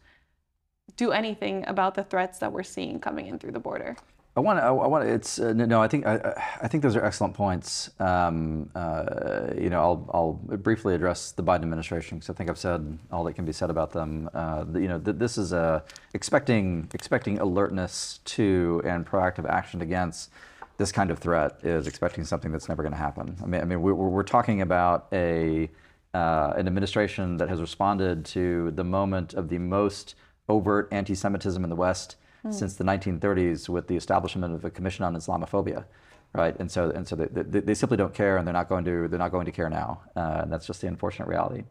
[0.97, 3.97] do anything about the threats that we're seeing coming in through the border.
[4.37, 4.65] I want to.
[4.65, 5.13] I want to.
[5.13, 5.81] It's uh, no.
[5.81, 6.07] I think.
[6.07, 7.91] I, I think those are excellent points.
[7.99, 12.59] Um, uh, you know, I'll, I'll briefly address the Biden administration because I think I've
[12.59, 14.29] said all that can be said about them.
[14.35, 20.31] Uh, you know, th- this is a expecting expecting alertness to and proactive action against
[20.77, 23.39] this kind of threat is expecting something that's never going to happen.
[23.43, 25.71] I mean, I mean, we're, we're talking about a
[26.13, 30.15] uh, an administration that has responded to the moment of the most
[30.47, 32.17] overt anti-Semitism in the West
[32.53, 35.85] since the 1930s with the establishment of a commission on Islamophobia,
[36.33, 36.57] right?
[36.59, 39.09] And so and so they, they, they simply don't care, and they're not going to
[39.09, 40.03] they're not going to care now.
[40.17, 41.65] Uh, and that's just the unfortunate reality.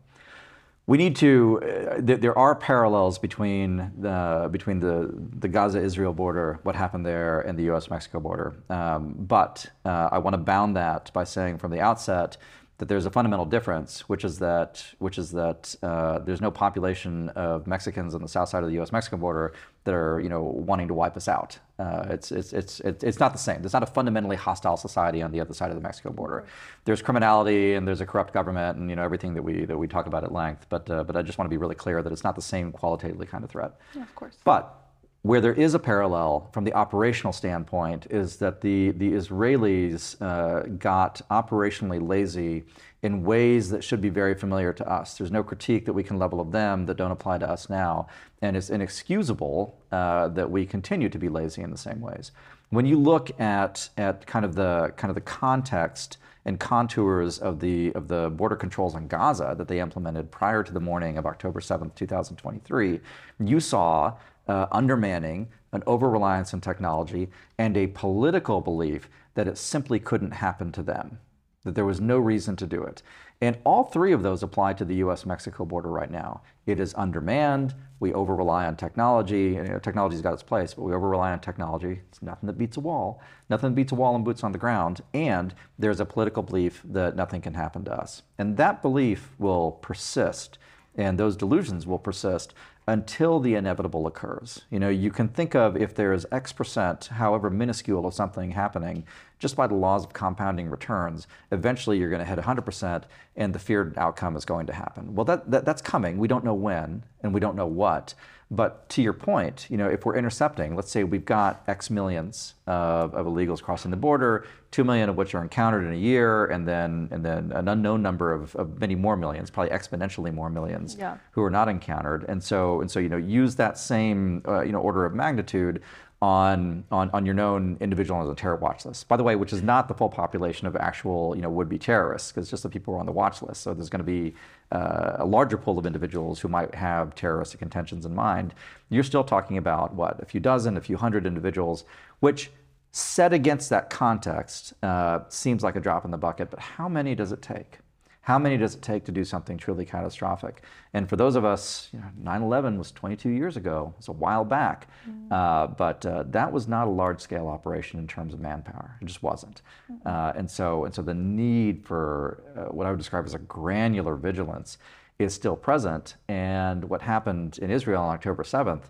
[0.88, 1.62] We need to.
[1.64, 7.42] Uh, th- there are parallels between the between the the Gaza-Israel border, what happened there,
[7.42, 8.56] and the U.S.-Mexico border.
[8.70, 12.38] Um, but uh, I want to bound that by saying from the outset
[12.78, 17.30] that there's a fundamental difference, which is that which is that uh, there's no population
[17.30, 19.54] of Mexicans on the south side of the U.S.-Mexican border
[19.86, 21.58] that are you know wanting to wipe us out.
[21.80, 23.62] Uh, it's, it's it's it's it's not the same.
[23.62, 26.46] There's not a fundamentally hostile society on the other side of the Mexico border.
[26.84, 29.88] There's criminality and there's a corrupt government and you know everything that we that we
[29.88, 30.66] talk about at length.
[30.68, 32.74] But uh, but I just want to be really clear that it's not the same
[32.74, 33.72] qualitatively kind of threat.
[33.94, 34.38] Yeah, of course.
[34.44, 34.85] But
[35.26, 40.68] where there is a parallel from the operational standpoint is that the, the Israelis uh,
[40.78, 42.64] got operationally lazy
[43.02, 45.18] in ways that should be very familiar to us.
[45.18, 48.06] There's no critique that we can level of them that don't apply to us now.
[48.44, 52.32] And it's inexcusable uh, that we continue to be lazy in the same ways.
[52.70, 57.60] When you look at, at kind of the kind of the context and contours of
[57.60, 61.26] the of the border controls on Gaza that they implemented prior to the morning of
[61.26, 63.00] October 7th, 2023,
[63.40, 64.14] you saw
[64.48, 70.32] uh, undermanning, an over reliance on technology, and a political belief that it simply couldn't
[70.32, 71.20] happen to them,
[71.64, 73.02] that there was no reason to do it.
[73.42, 76.42] And all three of those apply to the US Mexico border right now.
[76.66, 80.74] It is undermanned, we over rely on technology, and you know, technology's got its place,
[80.74, 82.02] but we over rely on technology.
[82.10, 85.02] It's nothing that beats a wall, nothing beats a wall and boots on the ground,
[85.14, 88.24] and there's a political belief that nothing can happen to us.
[88.38, 90.58] And that belief will persist,
[90.96, 92.54] and those delusions will persist
[92.88, 94.62] until the inevitable occurs.
[94.70, 98.52] You know, you can think of if there is X percent, however minuscule, of something
[98.52, 99.06] happening,
[99.40, 103.04] just by the laws of compounding returns, eventually you're going to hit 100%
[103.36, 105.16] and the feared outcome is going to happen.
[105.16, 106.18] Well, that, that, that's coming.
[106.18, 108.14] We don't know when and we don't know what.
[108.52, 112.54] But to your point, you know, if we're intercepting, let's say we've got X millions
[112.68, 116.46] of, of illegals crossing the border, two million of which are encountered in a year,
[116.46, 120.52] and then and then an unknown number of, of many more millions, probably exponentially more
[120.52, 121.18] millions, Yeah.
[121.32, 122.24] who are not encountered.
[122.30, 125.82] And so and so, you know, use that same uh, you know order of magnitude
[126.26, 129.08] on, on on your known individual on the terror watch list.
[129.08, 132.32] By the way, which is not the full population of actual you know would-be terrorists,
[132.32, 133.62] because just the people who are on the watch list.
[133.62, 134.34] So there's going to be
[134.72, 138.56] uh, a larger pool of individuals who might have terroristic intentions in mind.
[138.90, 141.86] You're still talking about what a few dozen, a few hundred individuals,
[142.22, 142.50] which
[142.92, 146.50] set against that context uh, seems like a drop in the bucket.
[146.50, 147.78] But how many does it take?
[148.26, 150.64] How many does it take to do something truly catastrophic?
[150.96, 153.94] And for those of us, you know, 9/11 was 22 years ago.
[154.00, 154.88] It's a while back,
[155.30, 158.98] uh, but uh, that was not a large-scale operation in terms of manpower.
[159.00, 159.62] It just wasn't.
[160.04, 163.40] Uh, and so, and so, the need for uh, what I would describe as a
[163.40, 164.80] granular vigilance
[165.20, 166.16] is still present.
[166.28, 168.86] And what happened in Israel on October 7th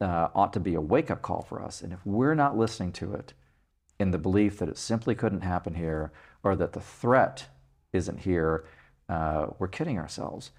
[0.00, 1.80] uh, ought to be a wake-up call for us.
[1.80, 3.34] And if we're not listening to it,
[4.00, 6.10] in the belief that it simply couldn't happen here,
[6.42, 7.46] or that the threat
[7.92, 8.64] isn't here,
[9.10, 10.52] uh, we're kidding ourselves.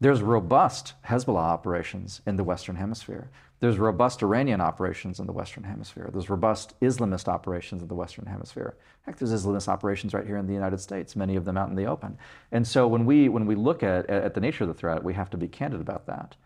[0.00, 3.30] There's robust Hezbollah operations in the Western Hemisphere.
[3.60, 6.08] There's robust Iranian operations in the Western Hemisphere.
[6.10, 8.74] There's robust Islamist operations in the Western Hemisphere.
[9.02, 11.76] Heck, there's Islamist operations right here in the United States, many of them out in
[11.76, 12.16] the open.
[12.50, 15.12] And so when we, when we look at, at the nature of the threat, we
[15.12, 16.36] have to be candid about that.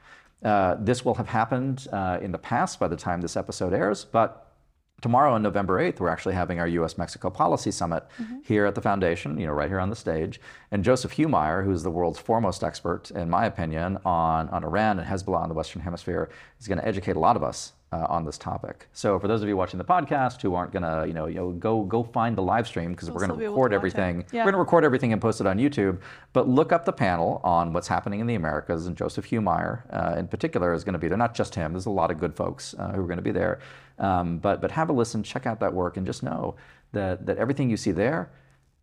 [0.43, 4.05] Uh, this will have happened uh, in the past by the time this episode airs,
[4.05, 4.54] but
[5.01, 6.97] Tomorrow on November 8th, we're actually having our U.S.
[6.97, 8.39] Mexico Policy Summit mm-hmm.
[8.43, 10.41] here at the Foundation, you know, right here on the stage.
[10.71, 15.07] And Joseph Humire, who's the world's foremost expert, in my opinion, on, on Iran and
[15.07, 18.25] Hezbollah in the Western Hemisphere, is going to educate a lot of us uh, on
[18.25, 18.89] this topic.
[18.93, 21.37] So for those of you watching the podcast who aren't going to, you know, you
[21.37, 23.55] know, go go find the live stream because we're You'll going to still be able
[23.55, 24.25] to record everything.
[24.33, 24.41] Yeah.
[24.41, 26.01] We're going to record everything and post it on YouTube.
[26.33, 30.19] But look up the panel on what's happening in the Americas, and Joseph Humire uh,
[30.19, 31.19] in particular is going to be there.
[31.19, 31.73] Not just him.
[31.73, 33.61] There's a lot of good folks uh, who are going to be there.
[33.99, 36.57] Um, but but have a listen, check out that work, and just know
[36.93, 38.31] that that everything you see there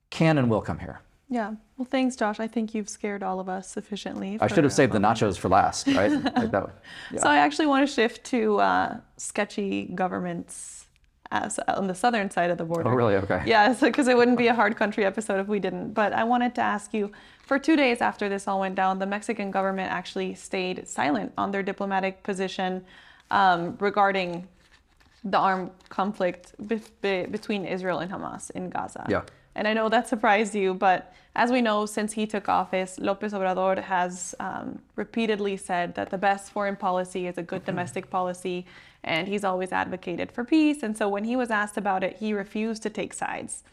[0.09, 1.01] can and will come here.
[1.31, 1.53] Yeah.
[1.77, 2.41] Well, thanks, Josh.
[2.41, 4.37] I think you've scared all of us sufficiently.
[4.41, 6.11] I should have saved the nachos for last, right?
[6.35, 6.69] like that.
[7.17, 10.87] So I actually want to shift to uh, sketchy governments
[11.31, 12.89] as, on the southern side of the border.
[12.89, 13.15] Oh, really?
[13.15, 13.41] Okay.
[13.45, 15.93] Yeah, because it wouldn't be a hard country episode if we didn't.
[15.93, 17.13] But I wanted to ask you
[17.45, 21.51] for two days after this all went down, the Mexican government actually stayed silent on
[21.51, 22.83] their diplomatic position
[23.31, 24.49] um, regarding
[25.23, 29.05] the armed conflict be- be- between Israel and Hamas in Gaza.
[29.07, 29.21] Yeah.
[29.55, 33.33] And I know that surprised you, but as we know, since he took office, Lopez
[33.33, 38.65] Obrador has um, repeatedly said that the best foreign policy is a good domestic policy,
[39.03, 40.83] and he's always advocated for peace.
[40.83, 43.63] And so when he was asked about it, he refused to take sides.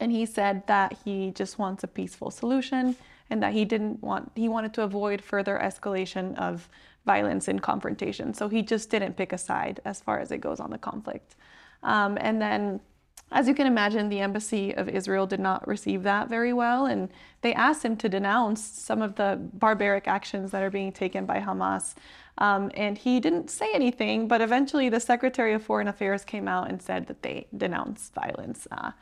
[0.00, 2.96] And he said that he just wants a peaceful solution
[3.30, 6.68] and that he didn't want, he wanted to avoid further escalation of
[7.06, 8.34] violence and confrontation.
[8.34, 11.36] So he just didn't pick a side as far as it goes on the conflict.
[11.82, 12.80] Um, and then
[13.34, 17.10] as you can imagine, the embassy of Israel did not receive that very well, and
[17.40, 21.40] they asked him to denounce some of the barbaric actions that are being taken by
[21.40, 21.94] Hamas.
[22.38, 26.70] Um, and he didn't say anything, but eventually the Secretary of Foreign Affairs came out
[26.70, 28.68] and said that they denounce violence.
[28.70, 28.92] Uh,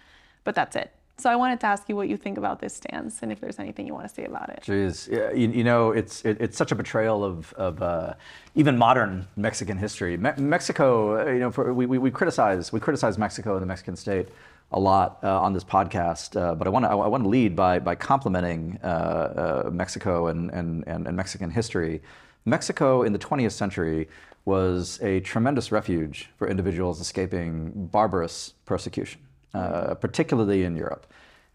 [0.44, 0.92] but that's it.
[1.22, 3.60] So I wanted to ask you what you think about this stance and if there's
[3.60, 4.64] anything you want to say about it.
[4.66, 8.14] Jeez, yeah, you, you know, it's it, it's such a betrayal of, of uh,
[8.56, 10.16] even modern Mexican history.
[10.16, 13.66] Me- Mexico, uh, you know, for, we, we, we criticize we criticize Mexico and the
[13.66, 14.30] Mexican state
[14.72, 17.54] a lot uh, on this podcast, uh, but I want to I want to lead
[17.54, 22.02] by by complimenting uh, uh, Mexico and, and, and, and Mexican history.
[22.46, 24.08] Mexico in the 20th century
[24.44, 29.20] was a tremendous refuge for individuals escaping barbarous persecution,
[29.54, 31.06] uh, particularly in Europe.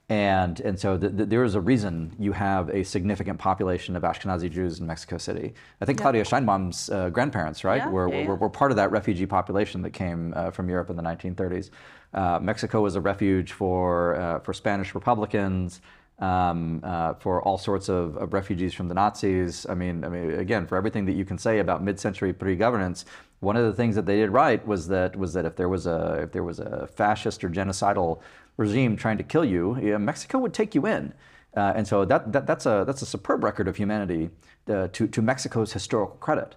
[0.10, 4.04] And, and so th- th- there is a reason you have a significant population of
[4.04, 5.54] Ashkenazi Jews in Mexico City.
[5.82, 6.04] I think Yeah.
[6.04, 9.82] Claudia Sheinbaum's uh, grandparents, right, Yeah, were, yeah, were, were part of that refugee population
[9.82, 11.72] that came uh, from Europe in the 1930s.
[12.14, 15.82] Uh, Mexico was a refuge for, uh, for Spanish Republicans,
[16.20, 19.66] for all sorts of, of refugees from the Nazis.
[19.70, 23.06] I mean, I mean, again, for everything that you can say about mid-century PRI governance,
[23.40, 25.86] one of the things that they did right was that was that if there was
[25.86, 28.20] a if there was a fascist or genocidal
[28.58, 31.14] regime trying to kill you, yeah, Mexico would take you in.
[31.56, 34.30] Uh, and so that, that, that's, a, that's a superb record of humanity
[34.70, 36.56] uh, to, to Mexico's historical credit.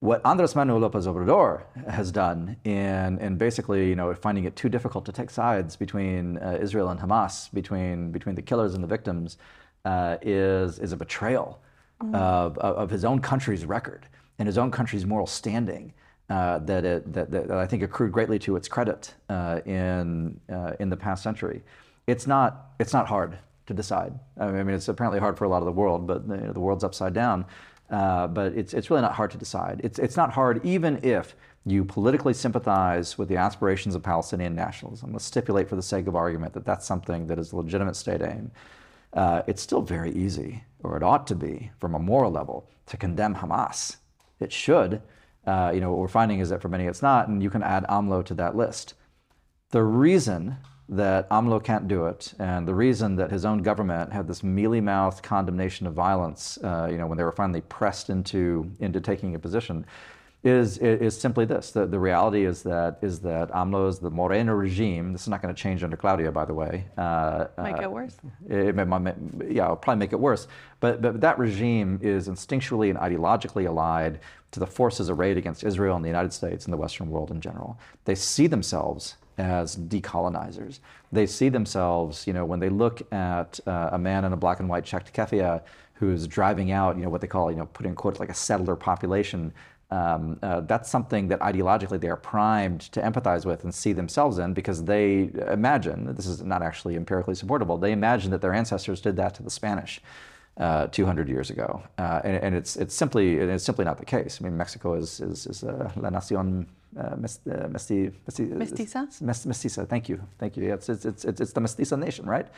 [0.00, 4.68] What Andres Manuel Lopez Obrador has done in, in basically, you know, finding it too
[4.68, 8.86] difficult to take sides between uh, Israel and Hamas, between, between the killers and the
[8.86, 9.38] victims,
[9.84, 11.60] uh, is, is a betrayal
[12.14, 14.06] of, of, of his own country's record
[14.38, 15.92] and his own country's moral standing.
[16.30, 20.74] Uh, that, it, that, that I think accrued greatly to its credit uh, in, uh,
[20.78, 21.62] in the past century.
[22.06, 24.12] It's not, it's not hard to decide.
[24.38, 26.60] I mean, it's apparently hard for a lot of the world, but you know, the
[26.60, 27.46] world's upside down.
[27.90, 29.80] Uh, but it's, it's really not hard to decide.
[29.82, 35.12] It's, it's not hard even if you politically sympathize with the aspirations of Palestinian nationalism.
[35.12, 38.22] Let's stipulate for the sake of argument that that's something that is a legitimate state
[38.22, 38.50] aim.
[39.12, 42.96] Uh, it's still very easy, or it ought to be, from a moral level, to
[42.96, 43.96] condemn Hamas.
[44.38, 45.02] It should.
[45.46, 47.62] Uh, you know, what we're finding is that for many it's not, and you can
[47.62, 48.94] add AMLO to that list.
[49.70, 50.56] The reason
[50.88, 55.22] that AMLO can't do it, and the reason that his own government had this mealy-mouthed
[55.22, 59.38] condemnation of violence, uh, you know, when they were finally pressed into into taking a
[59.38, 59.84] position,
[60.44, 65.12] is is simply this: the, the reality is that is that AMLO's the Morena regime.
[65.12, 66.86] This is not going to change under Claudia, by the way.
[66.96, 68.16] Uh, Might uh, get worse.
[68.48, 70.46] it may, might- yeah, it'll probably make it worse.
[70.80, 74.20] But, but that regime is instinctually and ideologically allied
[74.52, 77.40] to the forces arrayed against Israel and the United States and the Western world in
[77.40, 77.78] general.
[78.04, 80.80] They see themselves as decolonizers.
[81.12, 84.60] They see themselves, you know, when they look at uh, a man in a black
[84.60, 85.62] and white checked keffiyeh
[85.94, 88.34] who's driving out, you know, what they call, you know, putting in quotes like a
[88.34, 89.52] settler population.
[89.90, 94.38] Um, uh, that's something that ideologically they are primed to empathize with and see themselves
[94.38, 99.00] in because they imagine, this is not actually empirically supportable, they imagine that their ancestors
[99.00, 100.00] did that to the Spanish
[100.58, 101.82] uh, 200 years ago.
[101.96, 104.38] Uh, and, and it's, it's, simply, it's simply not the case.
[104.40, 109.06] I mean, Mexico is, is, is uh, la nación uh, uh, mesti, mesti, Mestiza?
[109.22, 110.66] Mestiza, thank you, thank you.
[110.66, 112.48] Yeah, it's, it's, it's, it's the mestiza nation, right?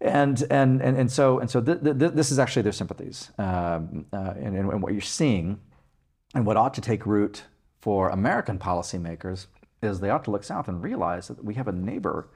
[0.00, 3.30] And, and, and, and so, and so th- th- this is actually their sympathies.
[3.38, 5.58] Um, uh, and, and what you're seeing
[6.34, 7.44] and what ought to take root
[7.80, 9.46] for American policymakers
[9.82, 12.28] is they ought to look south and realize that we have a neighbor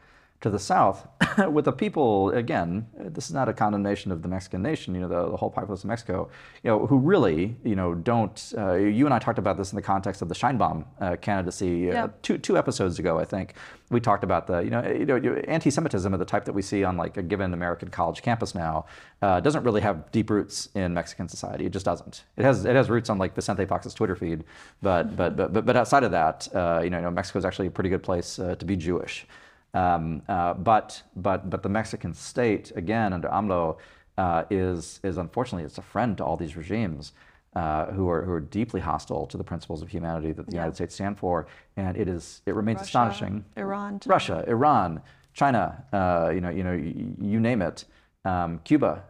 [0.43, 1.07] to the south
[1.51, 5.09] with the people, again, this is not a condemnation of the Mexican nation, you know,
[5.09, 6.29] the, the whole populace of Mexico,
[6.63, 9.77] you know, who really, you know, don't, uh, you and I talked about this in
[9.77, 12.09] the context of the Sheinbaum uh, candidacy uh, Yeah.
[12.23, 13.55] two, two episodes ago, I think.
[13.91, 16.83] We talked about the, you know, you know, anti-Semitism of the type that we see
[16.83, 18.87] on like a given American college campus now
[19.21, 21.67] uh, doesn't really have deep roots in Mexican society.
[21.67, 22.25] It just doesn't.
[22.37, 24.45] It has, it has roots on like Vicente Fox's Twitter feed,
[24.81, 27.45] but, but, but, but, but outside of that, uh, you know, you know, Mexico is
[27.45, 29.27] actually a pretty good place uh, to be Jewish.
[29.75, 33.79] Um, uh, but but but the Mexican state again under AMLO
[34.19, 37.13] uh, is is unfortunately it's a friend to all these regimes.
[37.55, 40.61] Uh, who are who are deeply hostile to the principles of humanity that the Yeah.
[40.61, 41.47] United States stand for,
[41.77, 43.45] and it is it remains Russia, astonishing.
[43.59, 44.01] Iran.
[44.07, 45.03] Russia, Iran,
[45.35, 47.85] China, uh, you know, you know, y- you name it,
[48.25, 49.03] um, Cuba,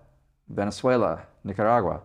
[0.48, 2.00] Venezuela, Nicaragua.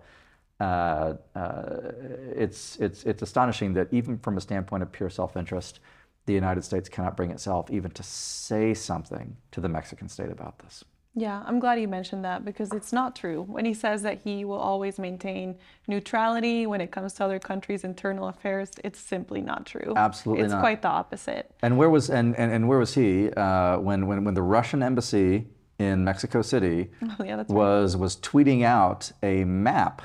[0.60, 1.92] Uh, uh,
[2.36, 5.80] it's it's it's astonishing that even from a standpoint of pure self-interest,
[6.28, 10.60] the United States cannot bring itself even to say something to the Mexican state about
[10.60, 10.84] this.
[11.16, 13.42] Yeah, I'm glad you mentioned that because it's not true.
[13.42, 15.56] When he says that he will always maintain
[15.88, 19.94] neutrality when it comes to other countries' internal affairs, it's simply not true.
[19.96, 20.60] Absolutely it's not.
[20.60, 21.50] quite the opposite.
[21.64, 24.84] And where was and, and, and where was he uh, when, when when the Russian
[24.84, 25.48] embassy
[25.80, 26.92] in Mexico City
[27.24, 27.58] yeah, that's right.
[27.58, 30.04] was was tweeting out a map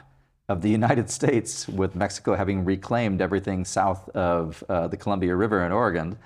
[0.52, 5.64] of the United States with Mexico having reclaimed everything south of uh, the Columbia River
[5.64, 6.18] in Oregon.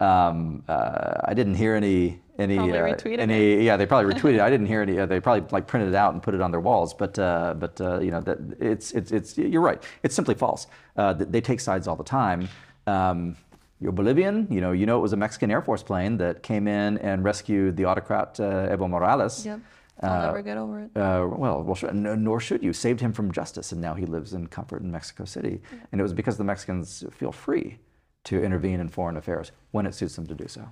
[0.00, 4.40] Um, uh, I didn't hear any any uh, retweeted any yeah they probably retweeted.
[4.40, 4.98] I didn't hear any.
[4.98, 6.94] Uh, they probably like printed it out and put it on their walls.
[6.94, 9.82] But uh, but uh, you know that it's it's it's you're right.
[10.02, 10.66] It's simply false.
[10.96, 12.48] Uh, they take sides all the time.
[12.86, 13.36] Um,
[13.80, 14.48] you're Bolivian.
[14.50, 17.22] You know you know it was a Mexican Air Force plane that came in and
[17.22, 19.46] rescued the autocrat uh, Evo Morales.
[19.46, 19.60] Yep.
[20.02, 20.90] I'll never get over it.
[20.96, 22.72] Uh, well, well, no, nor should you.
[22.72, 25.60] Saved him from justice, and now he lives in comfort in Mexico City.
[25.90, 27.78] And it was because the Mexicans feel free
[28.24, 30.68] to intervene in foreign affairs when it suits them to do so.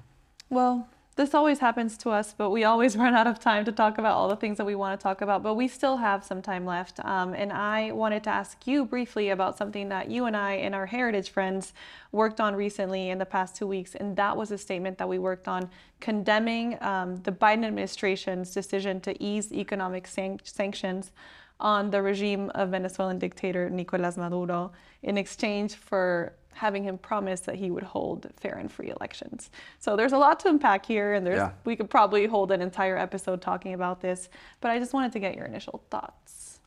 [0.49, 0.89] Well,
[1.21, 4.16] this always happens to us, but we always run out of time to talk about
[4.16, 5.43] all the things that we want to talk about.
[5.43, 6.99] But we still have some time left.
[7.05, 10.75] Um, and I wanted to ask you briefly about something that you and I and
[10.75, 11.75] our heritage friends
[12.11, 13.95] worked on recently in the past two weeks.
[13.95, 15.68] And that was a statement that we worked on
[16.01, 21.12] condemning um, the Biden administration's decision to ease economic san- sanctions
[21.61, 27.55] on the regime of Venezuelan dictator Nicolas Maduro in exchange for having him promise that
[27.55, 29.51] he would hold fair and free elections.
[29.78, 31.53] So there's a lot to unpack here, and there's Yeah.
[31.64, 34.28] we could probably hold an entire episode talking about this.
[34.61, 36.59] But I just wanted to get your initial thoughts.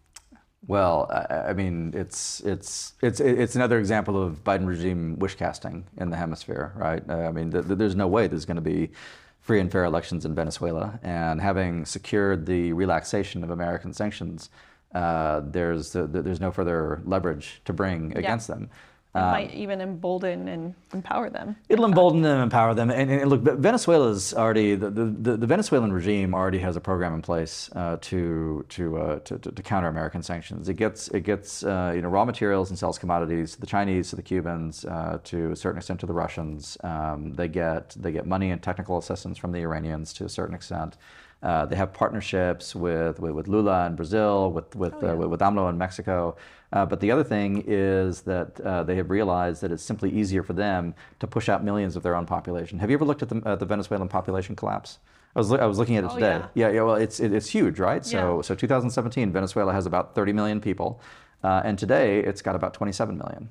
[0.65, 5.85] Well, I, I mean, it's it's it's it's another example of Biden regime wish casting
[5.97, 7.03] in the hemisphere, right?
[7.07, 8.91] Uh, I mean, th- th- there's no way there's going to be
[9.41, 14.49] free and fair elections in Venezuela, and having secured the relaxation of American sanctions,
[14.95, 18.69] uh, there's th- there's no further leverage to bring against them.
[19.15, 21.55] It might even embolden and empower them.
[21.69, 26.33] It'll embolden them, empower them, and, and look, Venezuela's already the, the, the Venezuelan regime
[26.33, 30.67] already has a program in place uh, to to, uh, to to counter American sanctions.
[30.67, 34.09] It gets it gets uh, you know raw materials and sells commodities to the Chinese,
[34.09, 36.75] to the Cubans, uh, to a certain extent to the Russians.
[36.83, 40.55] Um, they get they get money and technical assistance from the Iranians to a certain
[40.55, 40.97] extent.
[41.43, 45.27] Uh, they have partnerships with, with, with Lula in Brazil, with with, Oh, uh, with,
[45.27, 46.37] with AMLO in Mexico.
[46.73, 50.41] Uh, but the other thing is that uh, they have realized that it's simply easier
[50.43, 52.79] for them to push out millions of their own population.
[52.79, 54.97] Have you ever looked at the, uh, the Venezuelan population collapse?
[55.35, 56.41] I was, I was looking at it Oh, today.
[56.55, 56.69] yeah.
[56.69, 58.03] yeah, well, it's, it, it's huge, right?
[58.05, 58.41] So, Yeah.
[58.41, 60.99] so 2017, Venezuela has about 30 million people.
[61.43, 63.49] Uh, and today, it's got about 27 million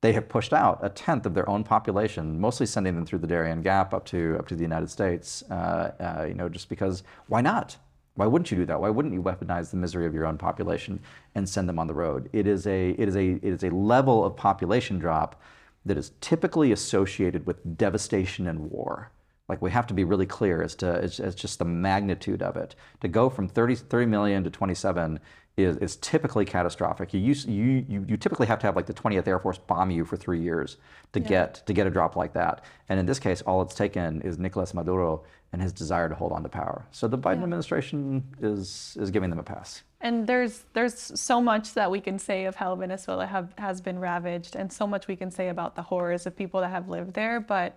[0.00, 3.26] they have pushed out a tenth of their own population, mostly sending them through the
[3.26, 5.42] Darien Gap up to up to the United States.
[5.50, 7.76] Uh, uh, you know, just because why not?
[8.18, 8.80] Why wouldn't you do that?
[8.80, 10.98] Why wouldn't you weaponize the misery of your own population
[11.36, 12.28] and send them on the road?
[12.32, 15.40] It is a it is a it is a level of population drop
[15.86, 19.12] that is typically associated with devastation and war.
[19.48, 22.56] Like we have to be really clear as to as, as just the magnitude of
[22.56, 22.74] it.
[23.02, 25.20] To go from 30, 30 million to 27
[25.56, 27.14] is, is typically catastrophic.
[27.14, 29.92] You, use, you, you, you typically have to have like the 20th Air Force bomb
[29.92, 30.76] you for three years
[31.12, 32.64] to get to get a drop like that.
[32.88, 36.32] And in this case, all it's taken is Nicolas Maduro and his desire to hold
[36.32, 36.86] on to power.
[36.90, 39.82] So the Biden administration is is giving them a pass.
[40.00, 43.98] And there's there's so much that we can say of how Venezuela have, has been
[43.98, 47.14] ravaged, and so much we can say about the horrors of people that have lived
[47.14, 47.40] there.
[47.40, 47.76] But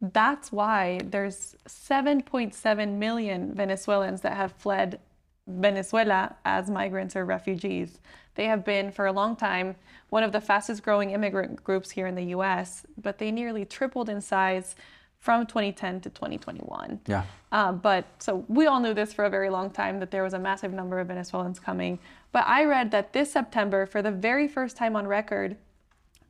[0.00, 5.00] that's why there's 7.7 million Venezuelans that have fled
[5.48, 7.98] Venezuela as migrants or refugees.
[8.36, 9.74] They have been for a long time
[10.10, 14.08] one of the fastest growing immigrant groups here in the US, but they nearly tripled
[14.08, 14.76] in size
[15.20, 17.00] from 2010 to 2021.
[17.06, 17.24] Yeah.
[17.50, 20.34] Uh, but so we all knew this for a very long time that there was
[20.34, 21.98] a massive number of Venezuelans coming.
[22.32, 25.56] But I read that this September, for the very first time on record,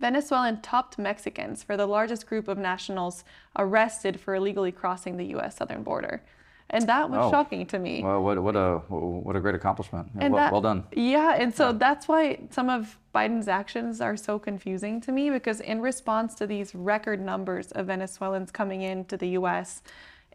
[0.00, 3.24] Venezuelan topped Mexicans for the largest group of nationals
[3.56, 5.56] arrested for illegally crossing the U.S.
[5.56, 6.22] southern border.
[6.70, 7.30] And that was Oh.
[7.30, 8.02] shocking to me.
[8.02, 10.08] Well, what, what a what a great accomplishment.
[10.18, 10.84] And well, that- well done.
[10.92, 15.60] Yeah, and so that's why some of Biden's actions are so confusing to me because
[15.60, 19.82] in response to these record numbers of Venezuelans coming into the US,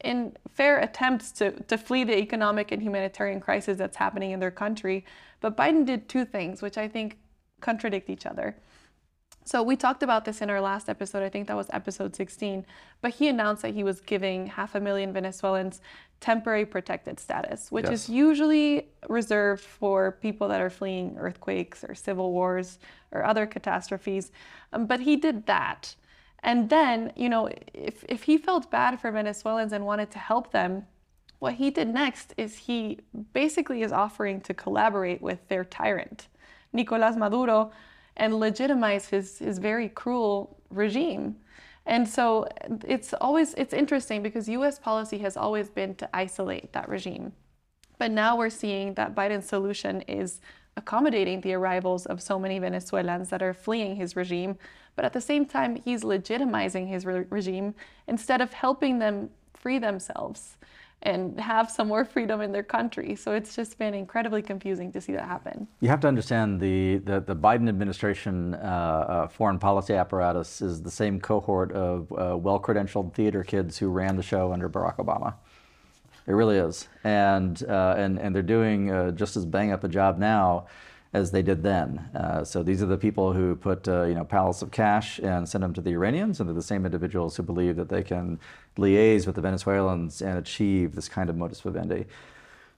[0.04, 4.52] in fair attempts to, to flee the economic and humanitarian crisis that's happening in their
[4.52, 5.06] country,
[5.40, 7.20] but Biden did two things which I think
[7.62, 8.58] contradict each other.
[9.46, 11.22] So we talked about this in our last episode.
[11.22, 12.66] I think that was episode 16.
[13.02, 15.82] But he announced that he was giving half a million Venezuelans
[16.24, 17.94] temporary protected status, which Yes.
[17.94, 22.80] is usually reserved for people that are fleeing earthquakes or civil wars
[23.12, 24.32] or other catastrophes.
[24.72, 25.96] Um, but he did that.
[26.42, 30.52] And then, you know, if, if he felt bad for Venezuelans and wanted to help
[30.52, 30.86] them,
[31.40, 33.00] what he did next is he
[33.34, 36.28] basically is offering to collaborate with their tyrant,
[36.72, 37.72] Nicolas Maduro,
[38.16, 41.36] and legitimize his, his very cruel regime.
[41.86, 42.48] And so
[42.86, 47.34] it's always it's interesting because US policy has always been to isolate that regime.
[47.98, 50.42] But now we're seeing that Biden's solution is
[50.76, 54.58] accommodating the arrivals of so many Venezuelans that are fleeing his regime,
[54.96, 57.76] but at the same time, he's legitimizing his re- regime
[58.08, 60.58] instead of helping them free themselves
[61.04, 63.16] and have some more freedom in their country.
[63.16, 65.68] So it's just been incredibly confusing to see that happen.
[65.82, 70.82] You have to understand the, the, the Biden administration uh, uh, foreign policy apparatus is
[70.82, 74.98] the same cohort of uh, well credentialed theater kids who ran the show under Barack
[74.98, 75.36] Obama.
[76.26, 76.88] It really is.
[77.04, 80.68] And, uh, and, and they're doing uh, just as bang up a job now
[81.14, 82.00] as they did then.
[82.16, 85.48] Uh, so these are the people who put uh, you know pallets of cash and
[85.48, 88.40] send them to the Iranians, and they're the same individuals who believe that they can
[88.78, 92.06] liaise with the Venezuelans and achieve this kind of modus vivendi.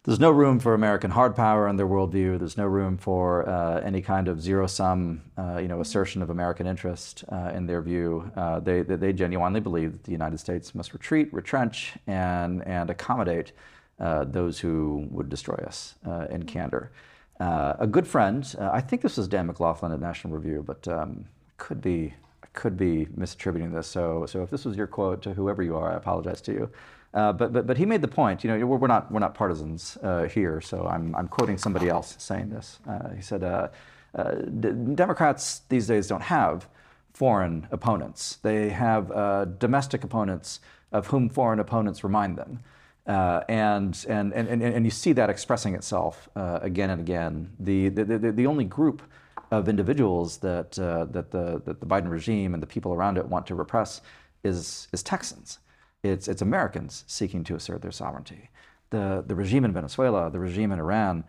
[0.03, 2.37] There's no room for American hard power in their worldview.
[2.37, 6.67] There's no room for uh, any kind of zero-sum, uh, you know, assertion of American
[6.67, 8.31] interest uh, in their view.
[8.35, 13.53] Uh, they, they genuinely believe that the United States must retreat, retrench, and and accommodate
[13.97, 15.95] those who would destroy us
[16.29, 16.91] in candor.
[17.39, 20.87] Uh, a good friend, uh, I think this was Dan McLaughlin at National Review, but
[20.87, 21.25] um,
[21.57, 22.13] could be
[22.53, 23.87] could be misattributing this.
[23.87, 26.69] So so if this was your quote to whoever you are, I apologize to you.
[27.13, 29.33] Uh, but, but, but he made the point, you know, we're, we're not, we're not
[29.33, 32.79] partisans uh, here, so I'm, I'm quoting somebody else saying this.
[32.85, 33.69] Uh, he said, uh,
[34.15, 36.67] uh, D- Democrats these days don't have
[37.13, 38.39] foreign opponents.
[38.41, 40.59] They have uh, domestic opponents
[40.91, 42.59] of whom foreign opponents remind them.
[43.07, 47.51] Uh, and, and, and, and, you see that expressing itself uh, again and again.
[47.59, 49.03] The, the, the, only group
[49.51, 53.27] of individuals that, uh, that, the, that the Biden regime and the people around it
[53.27, 54.01] want to repress
[54.43, 55.59] is, is Texans.
[56.01, 58.49] It's, it's Americans seeking to assert their sovereignty.
[58.89, 61.25] The, the regime in Venezuela, the regime in Iran,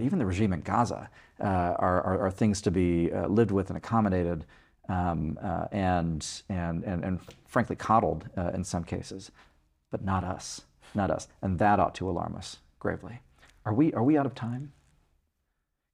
[0.00, 4.46] even the regime in Gaza are, are, things to be lived with and accommodated
[4.88, 5.38] um,
[5.70, 9.30] and, and, and, and frankly coddled in some cases,
[9.90, 10.62] but not us,
[10.94, 11.28] not us.
[11.42, 13.20] And that ought to alarm us gravely.
[13.64, 14.72] Are we, are we out of time?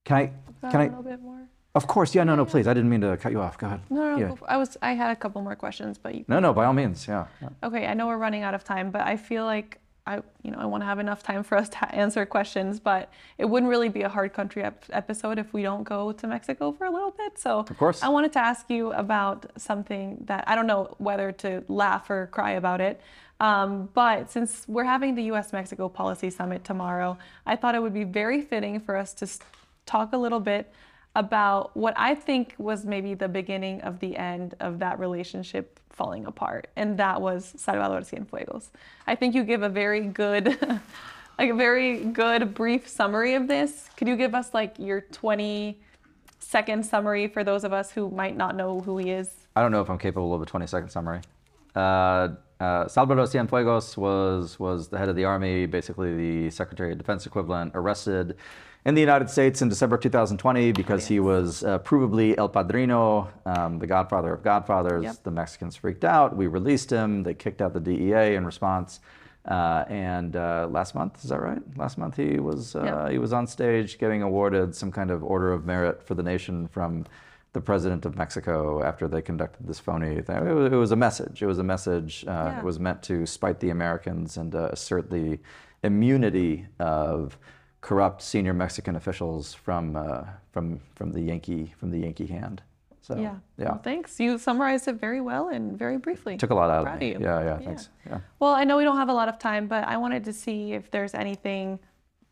[0.04, 0.32] Can I,
[0.70, 1.48] can a I, little bit more.
[1.74, 2.66] of course, yeah, no, no, please.
[2.68, 3.58] I didn't mean to cut you off.
[3.58, 3.80] Go ahead.
[3.90, 4.34] No, no, Yeah.
[4.46, 7.06] I was I had a couple more questions, but you No, no, by all means,
[7.08, 7.26] yeah.
[7.42, 7.48] yeah.
[7.64, 10.58] Okay, I know we're running out of time, but I feel like I, you know,
[10.58, 12.78] I want to have enough time for us to answer questions.
[12.78, 16.26] But it wouldn't really be a hard country ep- episode if we don't go to
[16.28, 17.36] Mexico for a little bit.
[17.40, 18.00] So, Of course.
[18.04, 22.28] I wanted to ask you about something that I don't know whether to laugh or
[22.28, 23.00] cry about it.
[23.40, 28.04] Um, but since we're having the U.S.-Mexico Policy Summit tomorrow, I thought it would be
[28.04, 29.28] very fitting for us to
[29.84, 30.72] talk a little bit
[31.14, 36.26] about what I think was maybe the beginning of the end of that relationship falling
[36.26, 38.68] apart, and that was Salvador Cienfuegos.
[39.06, 40.46] I think you give a very good,
[41.38, 43.88] like a very good brief summary of this.
[43.96, 45.80] Could you give us like your 20
[46.38, 49.30] second summary for those of us who might not know who he is?
[49.56, 51.20] I don't know if I'm capable of a 20 second summary.
[51.74, 52.28] Uh,
[52.60, 57.26] uh, Salvador Cienfuegos was, was the head of the army, basically the Secretary of Defense
[57.26, 58.36] equivalent, arrested
[58.86, 63.78] in the United States in December 2020 because he was uh, provably El Padrino, um,
[63.78, 65.04] the godfather of godfathers.
[65.04, 65.22] Yep.
[65.24, 66.36] The Mexicans freaked out.
[66.36, 67.24] We released him.
[67.24, 69.00] They kicked out the DEA in response.
[69.44, 71.60] Uh, and uh, last month, is that right?
[71.76, 73.10] Last month he was uh, Yep.
[73.12, 76.66] he was on stage getting awarded some kind of order of merit for the nation
[76.68, 77.04] from
[77.56, 80.36] the president of Mexico after they conducted this phony thing.
[80.36, 81.42] It was, it was a message.
[81.42, 82.12] It was a message.
[82.28, 82.58] Uh, Yeah.
[82.58, 85.38] It was meant to spite the Americans and uh, assert the
[85.82, 87.38] immunity of
[87.80, 90.64] corrupt senior Mexican officials from uh, from
[90.98, 92.56] from the Yankee from the Yankee hand.
[93.00, 93.36] So yeah.
[93.56, 93.70] yeah.
[93.70, 94.20] Well, thanks.
[94.20, 96.36] You summarized it very well and very briefly.
[96.36, 97.12] Took a lot out of me.
[97.12, 97.18] you.
[97.28, 97.88] Yeah, yeah, thanks.
[98.10, 98.20] Yeah.
[98.40, 100.60] Well, I know we don't have a lot of time, but I wanted to see
[100.78, 101.78] if there's anything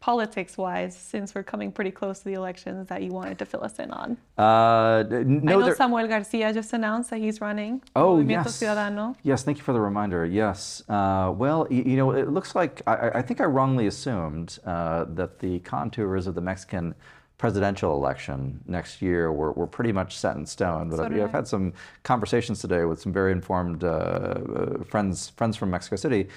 [0.09, 3.65] politics wise, since we're coming pretty close to the elections, that you wanted to fill
[3.65, 4.19] us in on.
[4.37, 7.81] Uh, d- I no, know there, Samuel Garcia just announced that he's running.
[7.97, 8.61] Oh, Movimiento yes.
[8.61, 9.17] Ciudadano.
[9.23, 10.27] Yes, thank you for the reminder.
[10.27, 10.83] Yes.
[10.91, 15.07] Uh, well, y- you know, it looks like I, I- think I wrongly assumed uh,
[15.15, 16.95] that the contours of the Mexican
[17.39, 20.91] presidential election next year were, were pretty much set in stone.
[20.91, 25.31] But So I've, I've had some conversations today with some very informed uh, uh, friends
[25.31, 26.29] friends from Mexico City.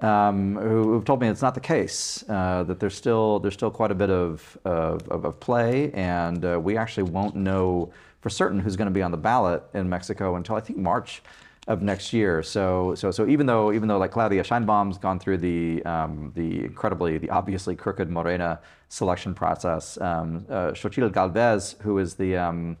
[0.00, 2.24] Um, who, who've told me it's not the case.
[2.28, 6.44] Uh, that there's still there's still quite a bit of of, of, of play, and
[6.44, 9.88] uh, we actually won't know for certain who's going to be on the ballot in
[9.88, 11.22] Mexico until I think March
[11.66, 12.42] of next year.
[12.42, 16.64] So, so, so even though, even though like Claudia Sheinbaum's gone through the, um, the
[16.64, 22.76] incredibly, the obviously crooked Morena selection process, um, uh, Xochitl Galvez, who is the um,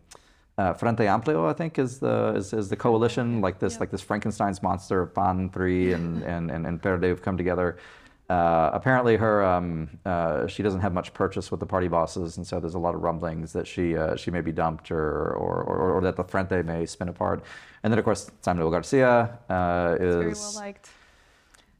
[0.58, 3.80] uh, Frente Amplio, I think, is the is, is the coalition like this, Yeah.
[3.80, 7.76] like this Frankenstein's monster of PAN, PRI, and and and, and Verde have come together.
[8.30, 12.46] Uh, apparently, her um, uh, she doesn't have much purchase with the party bosses, and
[12.46, 15.62] so there's a lot of rumblings that she uh, she may be dumped or or,
[15.62, 17.44] or or that the Frente may spin apart.
[17.82, 20.88] And then, of course, Samuel Garcia uh, is Very well liked.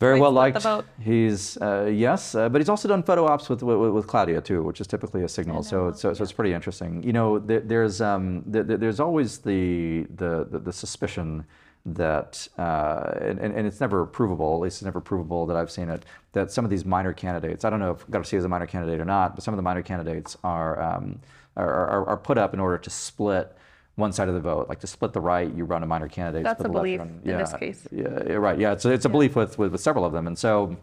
[0.01, 0.57] Very well liked.
[1.01, 4.63] He's uh, yes, uh, but he's also done photo ops with, with with Claudia too,
[4.63, 5.63] which is typically a signal.
[5.63, 7.03] So it's, so, so it's pretty interesting.
[7.03, 11.45] You know, there, there's um, there, there- there's always the the the, the suspicion
[11.87, 14.55] that uh, and, and and it's never provable.
[14.55, 16.05] At least it's never provable that I've seen it.
[16.33, 19.01] That some of these minor candidates, I don't know if Garcia is a minor candidate
[19.01, 21.21] or not, but some of the minor candidates are um,
[21.57, 23.55] are, are, are put up in order to split.
[23.97, 26.43] One side of the vote, like to split the right, you run a minor candidate.
[26.43, 27.87] That's a the belief run- in this case.
[27.93, 28.59] Yeah, yeah, right.
[28.59, 30.77] Yeah, it's a, it's a belief with, with with several of them, and so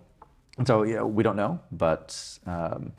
[0.58, 2.94] and so you know, we don't know, but um,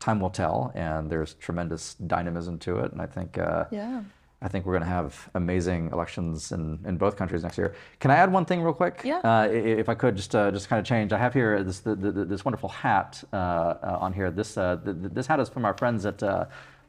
[0.00, 4.02] time will tell, and there's tremendous dynamism to it, and I think uh, Yeah.
[4.42, 7.74] I think we're going to have amazing elections in, in both countries next year.
[8.00, 9.00] Can I add one thing real quick?
[9.02, 9.20] Yeah.
[9.24, 11.94] Uh, if I could just uh, just kind of change, I have here this the,
[11.94, 14.30] the, this wonderful hat uh, uh, on here.
[14.32, 16.44] This uh, th- th- this hat is from our friends at uh,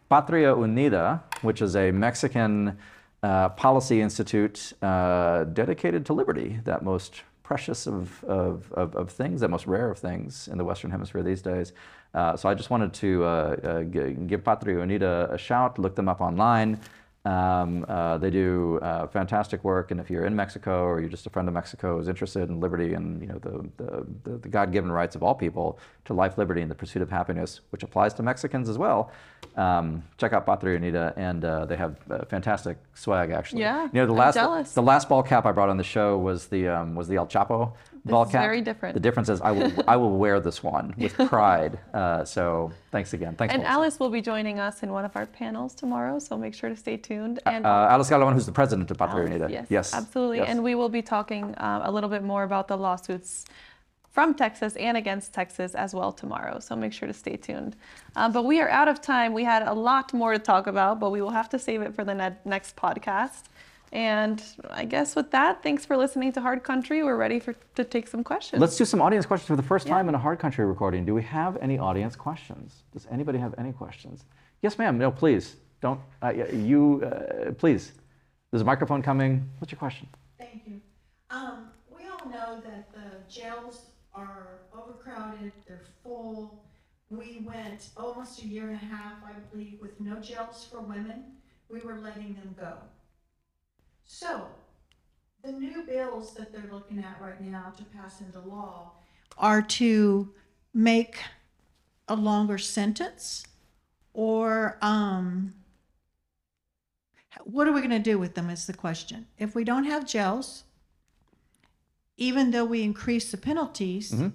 [0.09, 2.77] Patria Unida, which is a Mexican
[3.23, 9.41] uh, policy institute uh, dedicated to liberty, that most precious of, of, of, of things,
[9.41, 11.73] that most rare of things in the Western Hemisphere these days.
[12.13, 15.77] Uh, so I just wanted to uh, uh, give Patria Unida a shout.
[15.77, 16.79] Look them up online.
[17.25, 21.25] Um, uh, they do uh, fantastic work, and if you're in Mexico or you're just
[21.25, 24.47] a friend of Mexico who's interested in liberty and you know the, the, the, the
[24.49, 28.13] God-given rights of all people to life, liberty, and the pursuit of happiness, which applies
[28.15, 29.11] to Mexicans as well,
[29.55, 33.31] um, check out Patria Unida, and uh, they have uh, fantastic swag.
[33.31, 34.73] Actually, Yeah, you know the I'm last jealous.
[34.73, 37.25] the last ball cap I brought on the show was the um, was the El
[37.25, 37.73] Chapo
[38.11, 38.93] ball is very different.
[38.93, 41.79] The difference is I will I will wear this one with pride.
[41.93, 43.35] Uh, so thanks again.
[43.35, 43.53] Thanks.
[43.53, 43.77] And Melissa.
[43.77, 46.75] Alice will be joining us in one of our panels tomorrow, so make sure to
[46.75, 47.39] stay tuned.
[47.45, 49.49] And uh, Alice Galawan, who's the president of Patria Unida.
[49.49, 50.37] Yes, yes, absolutely.
[50.37, 50.49] yes.
[50.49, 53.45] And we will be talking uh, a little bit more about the lawsuits
[54.15, 56.57] from Texas and against Texas as well tomorrow.
[56.59, 57.75] So make sure to stay tuned.
[58.15, 59.33] Um, but we are out of time.
[59.33, 61.93] We had a lot more to talk about, but we will have to save it
[61.93, 63.43] for the ne- next podcast.
[63.91, 67.03] And I guess with that, thanks for listening to Hard Country.
[67.03, 68.59] We're ready for to take some questions.
[68.59, 69.93] Let's do some audience questions for the first Yeah.
[69.93, 71.05] time in a hard country recording.
[71.05, 72.83] Do we have any audience questions?
[72.91, 74.25] Does anybody have any questions?
[74.61, 74.97] Yes, ma'am.
[74.97, 75.55] No, please.
[75.81, 75.99] Don't.
[76.21, 77.93] Uh, you, uh, please.
[78.51, 79.49] There's a microphone coming.
[79.59, 80.07] What's your question?
[80.39, 80.81] Thank you.
[81.29, 86.63] Um, we all know that the jails are overcrowded, they're full.
[87.09, 91.23] We went almost a year and a half, I believe, with no jails for women.
[91.69, 92.73] We were letting them go.
[94.05, 94.47] So,
[95.43, 98.93] the new bills that they're looking at right now to pass into law
[99.37, 100.33] are to
[100.73, 101.17] make
[102.07, 103.45] a longer sentence
[104.13, 105.53] or, um,
[107.43, 109.27] what are we going to do with them is the question.
[109.37, 110.63] If we don't have jails,
[112.15, 114.29] even though we increase the penalties, Mm-hmm.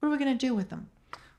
[0.00, 0.88] what are we going to do with them?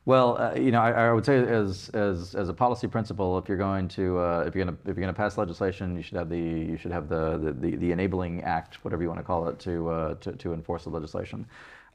[0.05, 3.47] Well, uh, you know, I, I would say as, as, as a policy principle, if
[3.47, 6.03] you're going to uh, if you're going to if you're going to pass legislation, you
[6.03, 9.23] should have the you should have the the, the, enabling act, whatever you want to
[9.23, 11.45] call it, to uh, to, to enforce the legislation.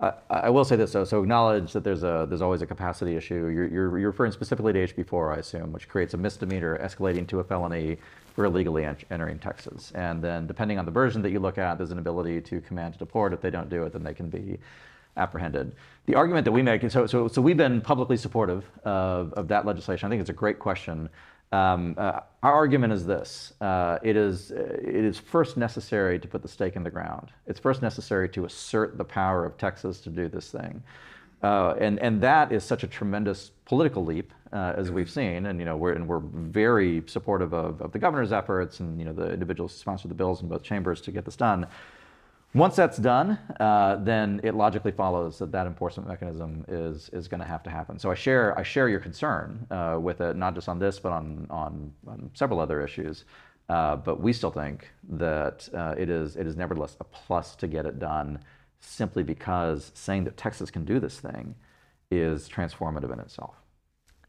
[0.00, 3.16] Uh, I will say this though, so acknowledge that there's a there's always a capacity
[3.16, 3.48] issue.
[3.48, 7.40] You're, you're, you're referring specifically to HB4, I assume, which creates a misdemeanor escalating to
[7.40, 7.98] a felony
[8.34, 9.90] for illegally en- entering Texas.
[9.96, 12.94] And then depending on the version that you look at, there's an ability to command
[12.94, 13.32] to deport.
[13.32, 14.58] If they don't do it, then they can be
[15.18, 15.74] apprehended.
[16.06, 19.48] The argument that we make, and so, so, so we've been publicly supportive of, of
[19.48, 20.06] that legislation.
[20.06, 21.10] I think it's a great question.
[21.50, 26.42] Um, uh, our argument is this: uh, it is it is first necessary to put
[26.42, 27.30] the stake in the ground.
[27.46, 30.82] It's first necessary to assert the power of Texas to do this thing,
[31.42, 35.46] uh, and and that is such a tremendous political leap uh, as we've seen.
[35.46, 39.06] And you know we're and we're very supportive of, of the governor's efforts and you
[39.06, 41.66] know the individuals who sponsored the bills in both chambers to get this done.
[42.54, 47.40] Once that's done, uh, then it logically follows that that enforcement mechanism is is going
[47.40, 47.98] to have to happen.
[47.98, 51.12] So I share I share your concern uh, with it, not just on this, but
[51.12, 53.24] on on, on several other issues.
[53.68, 57.66] Uh, but we still think that uh, it is it is nevertheless a plus to
[57.66, 58.38] get it done,
[58.80, 61.54] simply because saying that Texas can do this thing
[62.10, 63.56] is transformative in itself.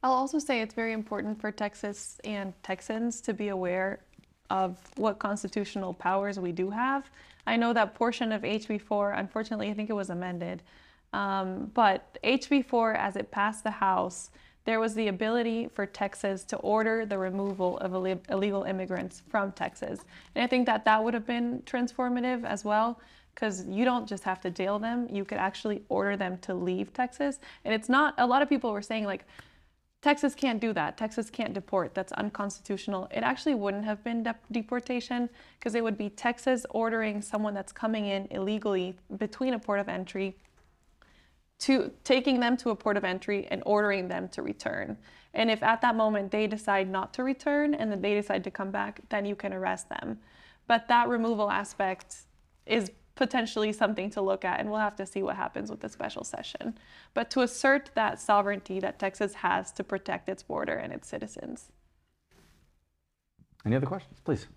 [0.04, 4.00] I'll also say it's very important for Texas and Texans to be aware
[4.50, 7.10] of what constitutional powers we do have.
[7.48, 10.62] I know that portion of HB4, unfortunately, I think it was amended,
[11.14, 14.30] um, but HB4, as it passed the House,
[14.66, 19.52] there was the ability for Texas to order the removal of illi- illegal immigrants from
[19.54, 20.02] Texas.
[20.36, 23.00] And I think that that would have been transformative as well
[23.34, 26.92] because you don't just have to jail them, you could actually order them to leave
[26.94, 27.40] Texas.
[27.64, 29.26] And it's not, a lot of people were saying, like,
[30.02, 30.97] Texas can't do that.
[30.97, 31.93] Texas can't deport.
[31.93, 33.10] That's unconstitutional.
[33.12, 37.74] It actually wouldn't have been de- deportation because it would be Texas ordering someone that's
[37.74, 40.38] coming in illegally between a port of entry
[41.60, 44.97] to taking them to a port of entry and ordering them to return.
[45.34, 48.52] And if at that moment they decide not to return and then they decide to
[48.52, 50.20] come back, then you can arrest them.
[50.68, 52.16] But that removal aspect
[52.66, 55.90] is potentially something to look at, and we'll have to see what happens with the
[55.90, 56.74] special session.
[57.14, 61.70] But to assert that sovereignty that Texas has to protect its border and its citizens.
[63.66, 64.22] Any other questions?
[64.24, 64.48] Please.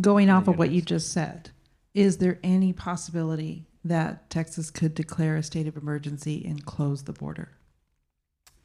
[0.00, 1.50] Going off of what you just said,
[1.92, 7.12] is there any possibility that Texas could declare a state of emergency and close the
[7.12, 7.55] border?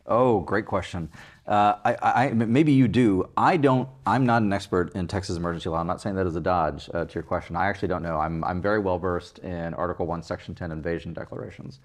[0.07, 1.09] Oh, great question.
[1.47, 3.29] Uh, I, I, maybe you do.
[3.37, 3.87] I don't.
[4.05, 5.79] I'm not an expert in Texas emergency law.
[5.79, 7.55] I'm not saying that as a dodge uh, to your question.
[7.55, 8.17] I actually don't know.
[8.17, 11.79] I'm, I'm very well versed in Article One, Section 10 invasion declarations.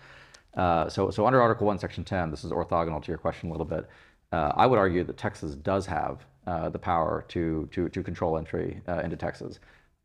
[0.57, 3.53] Uh, so, so under Article One, Section 10, this is orthogonal to your question a
[3.53, 3.89] little bit.
[4.33, 8.39] Uh, I would argue that Texas does have uh, the power to, to, to control
[8.39, 9.59] entry uh, into Texas.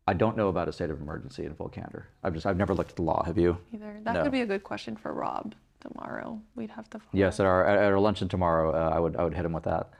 [0.06, 2.08] I don't know about a state of emergency in full candor.
[2.24, 3.22] I've just I've never looked at the law.
[3.24, 3.56] Have you?
[3.72, 4.22] Either that No.
[4.24, 6.40] could be a good question for Rob tomorrow.
[6.56, 6.98] We'd have to.
[6.98, 7.10] Follow.
[7.12, 9.64] Yes, at our, at our luncheon tomorrow, uh, I would I would hit him with
[9.64, 9.90] that.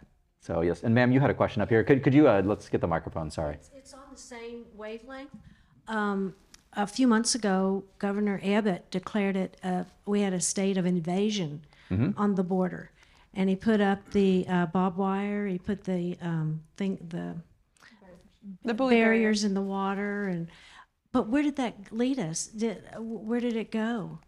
[0.41, 1.85] So yes, and ma'am, you had a question up here.
[1.85, 3.31] Could, could you uh, let's get the microphone?
[3.31, 3.55] Sorry.
[3.55, 5.31] It's- It's on the same wavelength.
[5.89, 6.35] Um,
[6.75, 11.61] A few months ago, Governor Abbott declared it, uh, we had a state of invasion
[12.17, 12.91] on the border.
[13.35, 17.37] And he put up the uh, barbed wire, he put the um, thing, the
[18.65, 19.05] the buoy barrier.
[19.05, 20.49] barriers in the water and,
[21.13, 22.47] but where did that lead us?
[22.47, 24.19] Did, where did it go?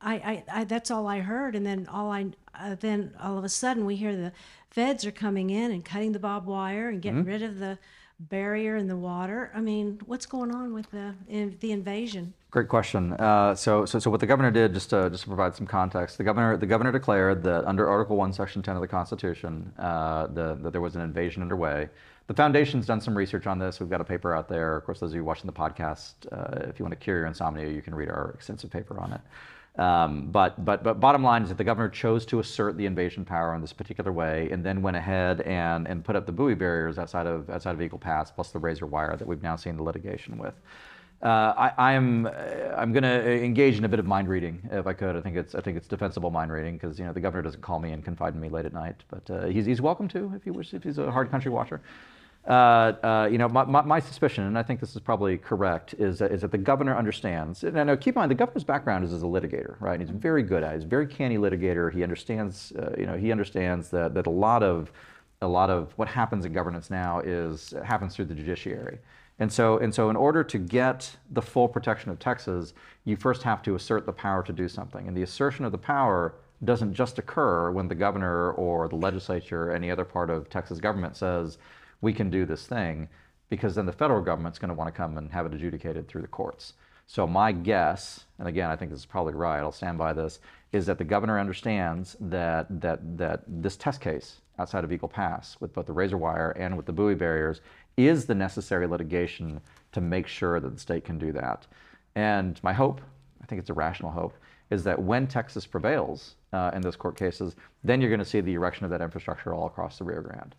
[0.00, 1.54] I, I, I that's all I heard.
[1.54, 4.32] And then all I, uh, then all of a sudden we hear the
[4.70, 7.78] feds are coming in and cutting the barbed wire and getting rid of the
[8.20, 9.50] barrier in the water.
[9.54, 12.34] I mean, what's going on with the, in, the invasion?
[12.50, 13.12] Great question.
[13.12, 16.18] Uh, so, so, so what the governor did, just to, just to provide some context,
[16.18, 20.26] the governor, the governor declared that under Article One, Section 10 of the Constitution, uh,
[20.28, 21.88] the, that there was an invasion underway.
[22.26, 23.80] The foundation's done some research on this.
[23.80, 24.76] We've got a paper out there.
[24.76, 27.26] Of course, those of you watching the podcast, uh, if you want to cure your
[27.26, 29.20] insomnia, you can read our extensive paper on it.
[29.78, 33.24] Um, but, but, but bottom line is that the governor chose to assert the invasion
[33.24, 36.54] power in this particular way, and then went ahead and, and put up the buoy
[36.54, 39.76] barriers outside of outside of Eagle Pass, plus the razor wire that we've now seen
[39.76, 40.54] the litigation with.
[41.22, 42.26] Uh, I, I'm
[42.76, 45.16] I'm going to engage in a bit of mind reading if I could.
[45.16, 47.60] I think it's I think it's defensible mind reading because you know the governor doesn't
[47.60, 50.32] call me and confide in me late at night, but uh, he's he's welcome to
[50.36, 51.80] if he wishes if he's a hard country watcher.
[52.46, 55.94] Uh, uh, you know, my, my, my suspicion, and I think this is probably correct,
[55.98, 57.62] is that, is that the governor understands.
[57.62, 60.00] And now, keep in mind, the governor's background is as a litigator, right?
[60.00, 60.76] And he's very good at it.
[60.76, 61.92] He's a very canny litigator.
[61.92, 64.90] He understands, uh, you know, he understands that, that a lot of
[65.40, 68.98] a lot of what happens in governance now is happens through the judiciary.
[69.38, 72.74] And so, and so, in order to get the full protection of Texas,
[73.04, 75.06] you first have to assert the power to do something.
[75.06, 76.34] And the assertion of the power
[76.64, 80.80] doesn't just occur when the governor or the legislature or any other part of Texas
[80.80, 81.58] government says,
[82.00, 83.08] we can do this thing,
[83.48, 86.22] because then the federal government's going to want to come and have it adjudicated through
[86.22, 86.74] the courts.
[87.06, 90.40] So, my guess, and again, I think this is probably right, I'll stand by this,
[90.72, 95.56] is that the governor understands that, that, that this test case outside of Eagle Pass
[95.58, 97.62] with both the razor wire and with the buoy barriers
[97.96, 99.60] is the necessary litigation
[99.92, 101.66] to make sure that the state can do that.
[102.14, 103.00] And my hope,
[103.42, 104.34] I think it's a rational hope,
[104.70, 108.40] is that when Texas prevails uh, in those court cases, then you're going to see
[108.40, 110.54] the erection of that infrastructure all across the Rio Grande.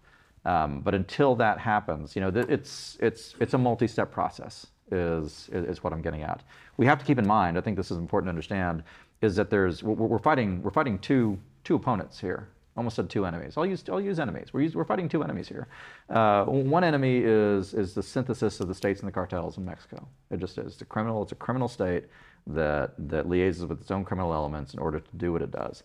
[0.45, 4.67] Um, but until that happens, you know, th- it's it's it's a multi-step process.
[4.91, 6.41] Is, is is what I'm getting at.
[6.77, 7.57] We have to keep in mind.
[7.57, 8.83] I think this is important to understand.
[9.21, 12.47] Is that there's we're, we're fighting we're fighting two two opponents here.
[12.77, 13.55] Almost said two enemies.
[13.57, 14.53] I'll use I'll use enemies.
[14.53, 15.67] We're use, we're fighting two enemies here.
[16.09, 20.07] Uh, one enemy is is the synthesis of the states and the cartels in Mexico.
[20.31, 20.73] It just is.
[20.73, 21.21] It's a criminal.
[21.23, 22.05] It's a criminal state
[22.47, 25.83] that that liaises with its own criminal elements in order to do what it does.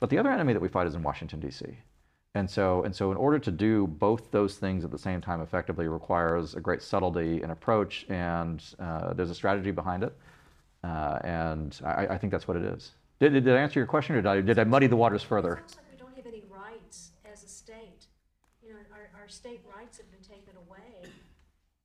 [0.00, 1.64] But the other enemy that we fight is in Washington D.C.
[2.36, 5.40] And so, and so, in order to do both those things at the same time
[5.40, 10.12] effectively requires a great subtlety and approach, and uh, there's a strategy behind it.
[10.82, 12.90] Uh, and I, I think that's what it is.
[13.20, 15.54] Did, did I answer your question, or did I, did I muddy the waters further?
[15.58, 18.06] It Sounds like we don't have any rights as a state.
[18.62, 21.08] You know, our, our state rights have been taken away.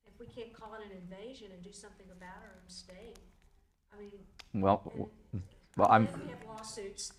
[0.04, 3.20] If we can't call it an invasion and do something about our own state,
[3.94, 4.10] I mean,
[4.60, 5.10] Well,
[5.76, 7.12] well, I'm, we have lawsuits,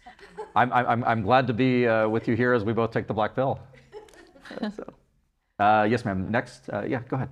[0.56, 3.14] I'm, I'm, I'm glad to be uh, with you here as we both take the
[3.14, 3.60] black pill.
[4.76, 4.94] so,
[5.60, 6.30] uh, yes, ma'am.
[6.30, 7.30] Next, uh, yeah, go ahead.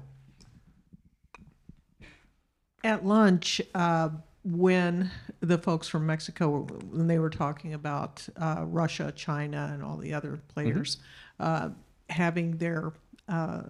[2.83, 4.09] At lunch, uh,
[4.45, 5.11] when
[5.41, 6.61] the folks from Mexico,
[6.91, 10.97] when they were talking about uh, Russia, China, and all the other players
[11.39, 11.69] uh,
[12.09, 12.93] having their
[13.27, 13.63] uh,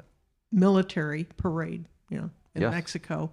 [0.52, 2.72] military parade, you know, in Yes.
[2.72, 3.32] Mexico,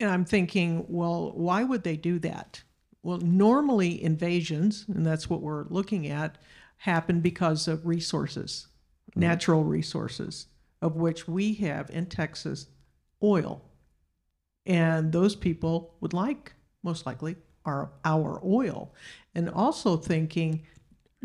[0.00, 2.62] and I'm thinking, well, why would they do that?
[3.02, 6.38] Well, normally invasions, and that's what we're looking at,
[6.78, 8.68] happen because of resources,
[9.10, 9.20] mm-hmm.
[9.20, 10.46] natural resources,
[10.82, 12.66] of which we have in Texas
[13.22, 13.64] oil.
[14.66, 18.94] And those people would like, most likely, our, our oil.
[19.34, 20.62] And also thinking,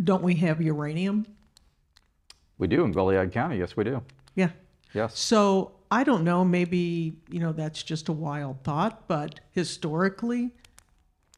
[0.01, 1.26] don't we have uranium?
[2.57, 3.57] We do in Goliad County.
[3.57, 4.01] Yes, we do.
[4.36, 4.51] Yeah.
[4.93, 5.17] Yes.
[5.19, 10.51] So I don't know, maybe, you know, that's just a wild thought, but historically,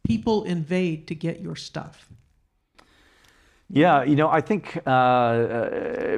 [0.05, 2.09] people invade to get your stuff.
[3.67, 6.17] Yeah, you know, I think uh, uh,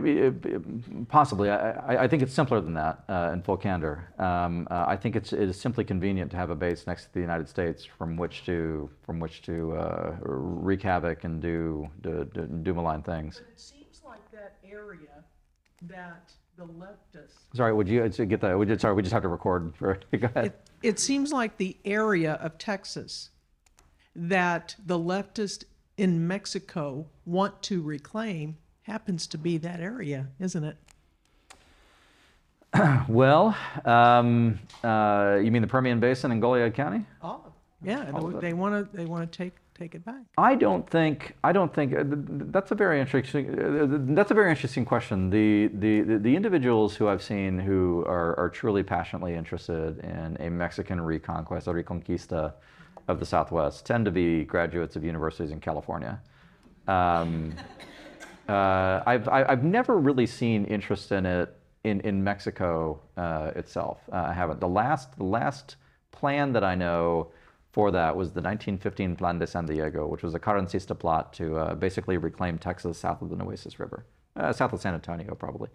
[1.07, 1.49] possibly.
[1.49, 3.05] I, I- I think it's simpler than that.
[3.07, 6.49] Uh, in full candor, um, uh, I think it's it is simply convenient to have
[6.49, 10.81] a base next to the United States from which to from which to uh, wreak
[10.81, 13.39] havoc and do do, do, do malign things.
[13.41, 15.23] But it seems like that area
[15.83, 17.55] that the leftists.
[17.55, 18.59] Sorry, would you get that?
[18.59, 19.73] We just, sorry, we just have to record.
[19.77, 20.45] For, go ahead.
[20.47, 23.29] It, it seems like the area of Texas
[24.17, 25.63] that the leftists
[25.95, 30.77] in Mexico want to reclaim happens to be that area, isn't it?
[33.07, 33.55] Well,
[33.85, 37.05] um, uh, you mean the Permian Basin in Goliad County?
[37.23, 37.41] Oh,
[37.81, 40.23] yeah, All they want to they want to take take it back.
[40.37, 44.31] I don't think I don't think uh, th- th- that's a very interesting uh, that's
[44.31, 45.29] a very interesting question.
[45.29, 50.37] The, the the the individuals who I've seen who are, are truly passionately interested in
[50.39, 52.53] a Mexican reconquest, a reconquista
[53.07, 56.21] of the Southwest, tend to be graduates of universities in California.
[56.87, 57.53] Um,
[58.49, 63.99] uh, I've I've never really seen interest in it in in Mexico uh, itself.
[64.11, 64.59] Uh, I haven't.
[64.59, 65.77] The last the last
[66.11, 67.31] plan that I know
[67.71, 71.57] for that was the 1915 Plan de San Diego, which was a Carrancista plot to
[71.57, 74.05] uh, basically reclaim Texas south of the Nueces River,
[74.35, 75.69] uh, south of San Antonio probably.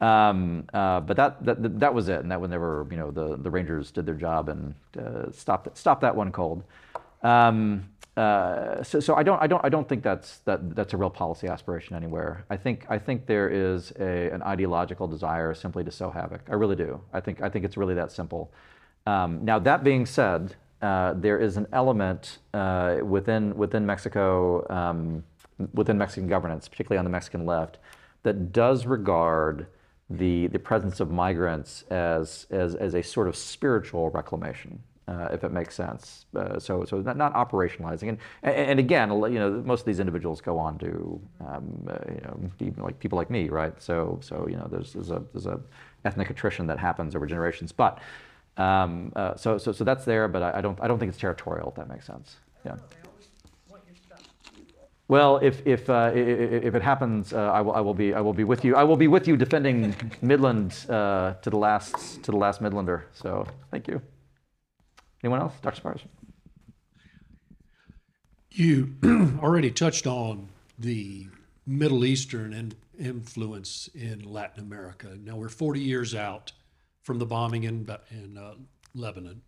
[0.00, 3.36] Um, uh, but that, that that was it, and that they were, you know, the,
[3.36, 6.64] the Rangers did their job and uh, stopped stopped that one cold.
[7.22, 10.96] Um, uh, so, so I don't I don't I don't think that's that that's a
[10.96, 12.44] real policy aspiration anywhere.
[12.48, 16.42] I think I think there is a, an ideological desire simply to sow havoc.
[16.48, 17.00] I really do.
[17.12, 18.52] I think I think it's really that simple.
[19.06, 25.24] Um, now that being said, uh, there is an element uh, within within Mexico um,
[25.72, 27.78] within Mexican governance, particularly on the Mexican left,
[28.22, 29.66] that does regard
[30.10, 35.44] the the presence of migrants as as, as a sort of spiritual reclamation, uh, if
[35.44, 36.26] it makes sense.
[36.36, 40.00] Uh, so so not, not operationalizing, and, and and again, you know, most of these
[40.00, 42.20] individuals go on to um, uh, you
[42.76, 43.80] know like people like me, right?
[43.82, 45.58] So so you know, there's there's a there's a
[46.04, 47.98] ethnic attrition that happens over generations, but.
[48.56, 51.18] Um, uh, so, so, so that's there, but I, I don't, I don't think it's
[51.18, 52.36] territorial, if that makes sense.
[52.64, 52.76] Yeah.
[55.06, 58.14] Well, if, if, uh, i- i- if it happens, uh, I will, I will be,
[58.14, 58.74] I will be with you.
[58.74, 63.02] I will be with you defending Midland uh, to the last, to the last Midlander.
[63.12, 64.00] So, thank you.
[65.22, 65.52] Anyone else?
[65.62, 65.76] Dr.
[65.76, 66.00] Spars?
[68.50, 68.94] You
[69.42, 70.48] already touched on
[70.78, 71.26] the
[71.66, 75.16] Middle Eastern in, influence in Latin America.
[75.22, 76.52] Now we're 40 years out
[77.02, 78.54] from the bombing in, in uh,
[78.94, 79.42] Lebanon.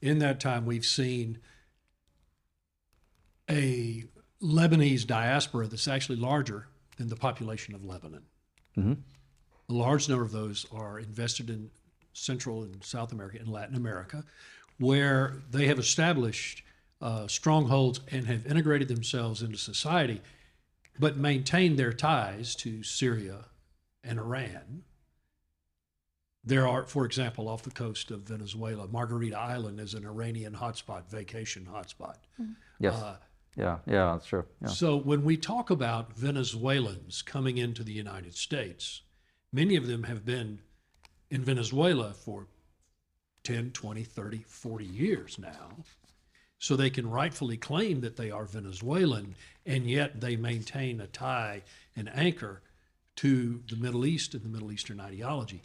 [0.00, 1.38] In that time, we've seen
[3.50, 4.04] a
[4.46, 8.22] Lebanese diaspora that's actually larger than the population of Lebanon.
[9.68, 11.70] A large number of those are invested in
[12.12, 14.24] Central and South America and Latin America,
[14.78, 16.62] where they have established
[17.02, 20.20] uh, strongholds and have integrated themselves into society,
[20.98, 23.46] but maintained their ties to Syria
[24.04, 24.82] and Iran.
[26.44, 31.10] There are, for example, off the coast of Venezuela, Margarita Island is an Iranian hotspot,
[31.10, 32.16] vacation hotspot.
[32.78, 32.94] Yes.
[32.94, 33.16] Uh,
[33.56, 34.44] yeah, yeah, that's true.
[34.62, 34.68] Yeah.
[34.68, 39.02] so when we talk about Venezuelans coming into the United States,
[39.52, 40.60] many of them have been
[41.30, 42.46] in Venezuela for
[43.44, 45.76] 10, 20, 30, 40 years now.
[46.58, 49.34] So they can rightfully claim that they are Venezuelan,
[49.64, 51.62] and yet they maintain a tie
[51.94, 52.62] and anchor
[53.16, 55.62] to the Middle East and the Middle Eastern ideology.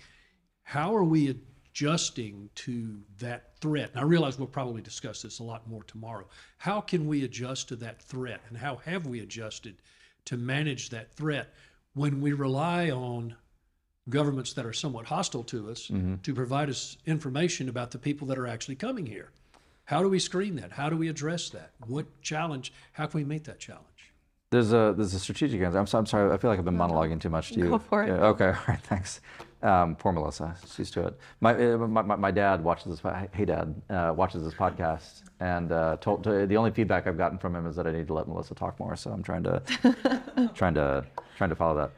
[0.63, 1.39] How are we
[1.71, 3.91] adjusting to that threat?
[3.91, 6.25] And I realize we'll probably discuss this a lot more tomorrow.
[6.57, 9.77] How can we adjust to that threat, and how have we adjusted
[10.25, 11.53] to manage that threat
[11.93, 13.35] when we rely on
[14.09, 16.15] governments that are somewhat hostile to us mm-hmm.
[16.23, 19.29] to provide us information about the people that are actually coming here?
[19.85, 20.71] How do we screen that?
[20.71, 21.71] How do we address that?
[21.87, 22.71] What challenge?
[22.93, 23.85] How can we meet that challenge?
[24.51, 25.79] There's a there's a strategic answer.
[25.79, 26.31] I'm, so, I'm sorry.
[26.31, 27.69] I feel like I've been monologuing too much to you.
[27.69, 28.07] Go for it.
[28.07, 28.47] Yeah, okay.
[28.47, 28.81] All right.
[28.81, 29.21] Thanks.
[29.63, 31.19] Um, poor Melissa, she's to it.
[31.39, 33.13] My, uh, my, my my dad watches this.
[33.31, 37.37] Hey, Dad, uh, watches this podcast, and uh, told to, the only feedback I've gotten
[37.37, 38.95] from him is that I need to let Melissa talk more.
[38.95, 39.61] So I'm trying to,
[40.55, 41.05] trying to,
[41.37, 41.91] trying to follow that.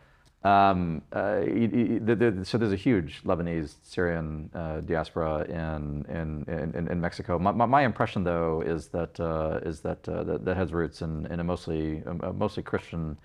[0.43, 6.87] Um, uh, the, the, so there's a huge Lebanese Syrian uh, diaspora in in, in,
[6.89, 7.39] in Mexico.
[7.39, 11.01] My, my, my impression, though, is that uh, is that, uh, that that has roots
[11.01, 13.17] in, in a mostly a mostly Christian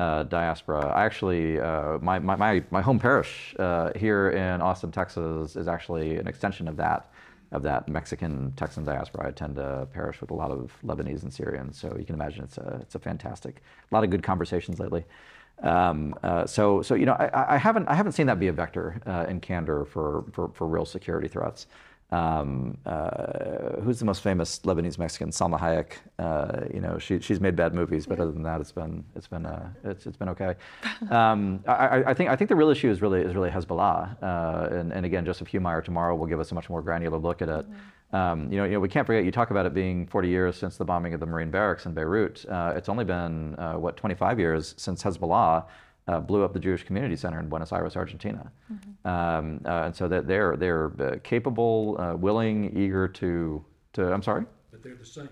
[0.00, 0.86] uh, diaspora.
[0.86, 6.16] I actually, uh, my, my, my, home parish uh, here in Austin, Texas, is actually
[6.16, 7.12] an extension of that,
[7.52, 9.26] of that Mexican Texan diaspora.
[9.26, 12.44] I attend a parish with a lot of Lebanese and Syrians, so you can imagine
[12.44, 15.04] it's a, it's a fantastic, a lot of good conversations lately.
[15.62, 18.54] Um, uh, so, so you know, I, I haven't, I haven't seen that be a
[18.54, 21.66] vector uh, in candor for, for, for real security threats.
[22.12, 25.30] Um, uh, who's the most famous Lebanese Mexican?
[25.30, 25.92] Salma Hayek.
[26.18, 29.28] Uh, you know, she, she's made bad movies, but other than that, it's been it's
[29.28, 30.54] been uh, it's, it's been okay.
[31.10, 34.74] Um, I, I- think I think the real issue is really is really Hezbollah, uh,
[34.74, 37.48] and, and again, Joseph Humire tomorrow will give us a much more granular look at
[37.48, 37.66] it.
[38.12, 39.24] Um, you know, you know, we can't forget.
[39.24, 41.94] You talk about it being 40 years since the bombing of the Marine barracks in
[41.94, 42.44] Beirut.
[42.48, 45.64] Uh, it's only been uh, what 25 years since Hezbollah
[46.08, 48.50] uh, blew up the Jewish Community Center in Buenos Aires, Argentina.
[49.04, 54.12] Um, uh, and so that they're they're uh, capable, uh, willing, eager to to.
[54.12, 54.44] I'm sorry.
[54.70, 55.28] But they're the same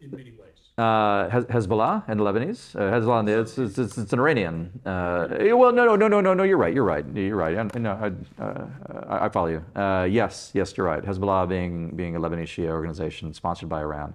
[0.00, 0.40] in many ways.
[0.76, 2.74] Uh, Hez- Hezbollah and the Lebanese.
[2.74, 4.72] Uh, Hezbollah, and the- it's, it's, it's, it's an Iranian.
[4.84, 6.42] Well, no, no, no, no, no, no.
[6.42, 6.74] You're right.
[6.74, 7.04] You're right.
[7.14, 7.56] You're right.
[7.56, 8.66] I, no, I, uh,
[9.08, 9.64] I, I follow you.
[9.80, 11.02] Uh, yes, yes, you're right.
[11.04, 14.14] Hezbollah being being a Lebanese Shia organization sponsored by Iran.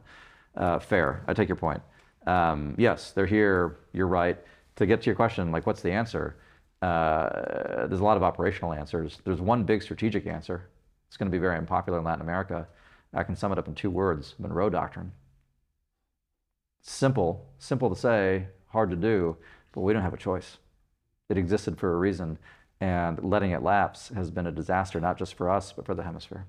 [0.58, 1.24] Uh, fair.
[1.28, 1.82] I take your point.
[2.28, 3.78] Um, yes, they're here.
[3.94, 4.38] You're right.
[4.80, 6.38] To get to your question, like, what's the answer?
[6.82, 9.20] Uh, there's a lot of operational answers.
[9.24, 10.70] There's one big strategic answer.
[11.08, 12.68] It's going to be very unpopular in Latin America.
[13.14, 15.12] I can sum it up in two words: Monroe Doctrine
[16.82, 19.38] simple, simple to say, hard to do,
[19.72, 20.58] but we don't have a choice.
[21.30, 22.38] It existed for a reason,
[22.82, 26.04] and letting it lapse has been a disaster, not just for us, but for the
[26.04, 26.48] hemisphere.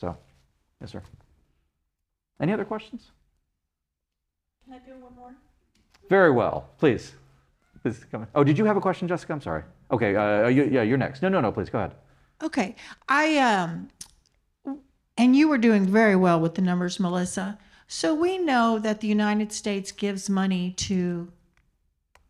[0.00, 0.16] So,
[0.80, 1.02] yes, sir.
[2.40, 3.12] Any other questions?
[4.64, 5.34] Can I do one more?
[6.08, 6.68] Very well.
[6.78, 7.14] Please.
[7.82, 8.26] Please come.
[8.34, 9.32] Oh, did you have a question, Jessica?
[9.32, 9.62] I'm sorry.
[9.90, 11.22] Okay, uh, you, yeah, you're next.
[11.22, 11.94] No, no, no, please go ahead.
[12.42, 12.74] Okay,
[13.08, 13.88] I, um,
[15.16, 17.58] and you were doing very well with the numbers, Melissa.
[17.86, 21.30] So we know that the United States gives money to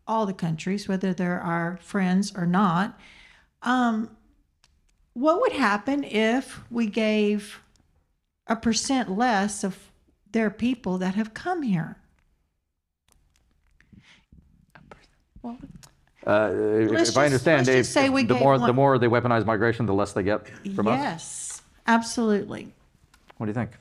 [0.05, 2.97] all the countries, whether they're our friends or not.
[3.63, 4.15] Um,
[5.13, 7.59] what would happen if we gave
[8.45, 9.91] a percent less of
[10.31, 11.97] their people that have come here?
[16.25, 18.57] Uh, if, Let's if I just- understand, let's Dave, just say we the gave more
[18.57, 20.99] one- the more they weaponize migration, the less they get from us.
[20.99, 22.73] yes, absolutely.
[23.37, 23.71] What do you think?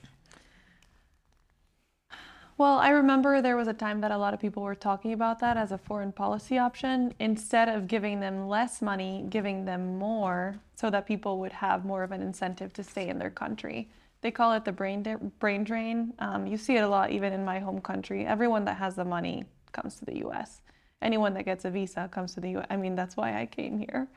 [2.59, 5.41] Well, I remember there was a time that a lot of people were talking about
[5.41, 7.13] that as a foreign policy option.
[7.19, 12.03] Instead of giving them less money, giving them more so that people would have more
[12.03, 13.91] of an incentive to stay in their country.
[14.23, 16.15] They call it the brain, da- brain drain.
[16.19, 18.25] Um, you see it a lot even in my home country.
[18.25, 20.63] Everyone that has the money comes to the US.
[21.03, 22.67] Anyone that gets a visa comes to the US.
[22.71, 24.09] I mean, that's why I came here.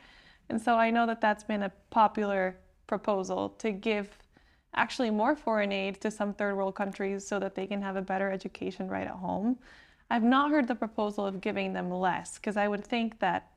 [0.50, 2.58] And so I know that that's been a popular
[2.88, 4.18] proposal to give
[4.76, 8.02] actually more foreign aid to some third world countries so that they can have a
[8.02, 9.58] better education right at home.
[10.10, 13.52] I've not heard the proposal of giving them less because I would think that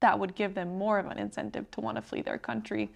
[0.00, 2.90] that would give them more of an incentive to want to flee their country,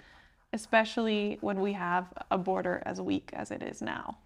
[0.53, 4.19] especially when we have a border as weak as it is now.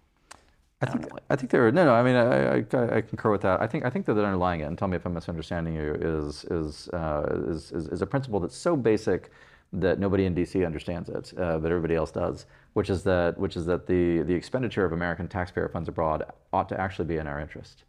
[0.83, 1.67] I think, I think there.
[1.67, 1.93] Are no, no.
[1.93, 3.61] I mean, I, I, I concur with that.
[3.61, 6.43] I think I think that underlying it, and tell me if I'm misunderstanding you, is
[6.45, 9.31] is uh, is, is, is a principle that's so basic
[9.71, 10.63] that nobody in D.C.
[10.63, 12.45] understands it, uh, but everybody else does.
[12.73, 16.69] Which is that which is that the the expenditure of American taxpayer funds abroad ought
[16.69, 17.83] to actually be in our interest,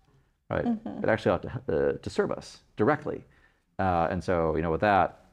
[0.48, 0.66] right?
[1.02, 3.24] It actually ought to uh, to serve us directly,
[3.78, 5.24] uh, and so you know with that,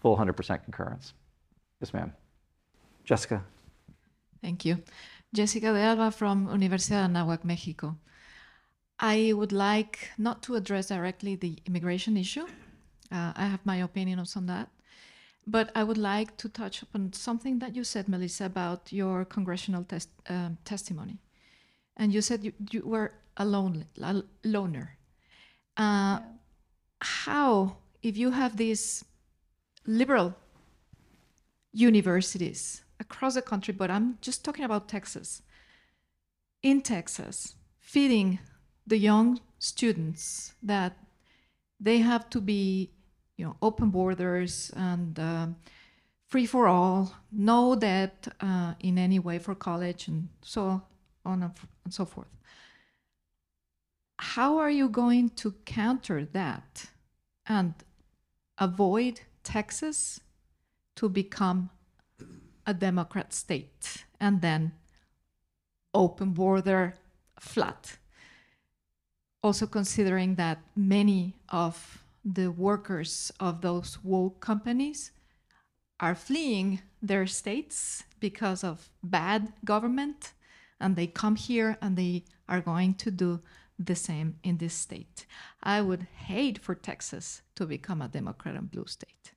[0.00, 1.12] full 100% concurrence.
[1.80, 2.12] Yes, ma'am.
[3.04, 3.42] Jessica.
[4.42, 4.82] Thank you.
[5.32, 7.96] Jessica de Alba from Universidad Anáhuac, Mexico.
[8.98, 12.46] I would like not to address directly the immigration issue.
[13.12, 14.68] Uh, I have my opinions on that.
[15.46, 19.86] But I would like to touch upon something that you said, Melissa, about your congressional
[20.28, 21.18] um, testimony.
[21.96, 24.96] And you said you, you were a lone, a loner.
[25.76, 26.20] Uh,
[27.00, 29.04] How, if you have these
[29.86, 30.34] liberal
[31.72, 35.42] universities across the country, but I'm just talking about Texas.
[36.62, 38.38] In Texas, feeding
[38.86, 40.96] the young students that
[41.80, 42.90] they have to be,
[43.36, 45.46] you know, open borders and uh,
[46.28, 50.82] free for all, no debt uh, in any way for college, and so
[51.24, 51.52] on and
[51.84, 52.28] and so forth.
[54.18, 56.90] How are you going to counter that
[57.46, 57.72] and
[58.58, 60.20] avoid Texas
[60.96, 61.70] to become
[62.70, 64.72] a Democrat state and then
[65.92, 66.94] open border
[67.38, 67.98] flat.
[69.42, 75.12] Also, considering that many of the workers of those woke companies
[75.98, 80.32] are fleeing their states because of bad government,
[80.78, 83.40] and they come here and they are going to do
[83.78, 85.26] the same in this state.
[85.62, 89.32] I would hate for Texas to become a Democrat and blue state.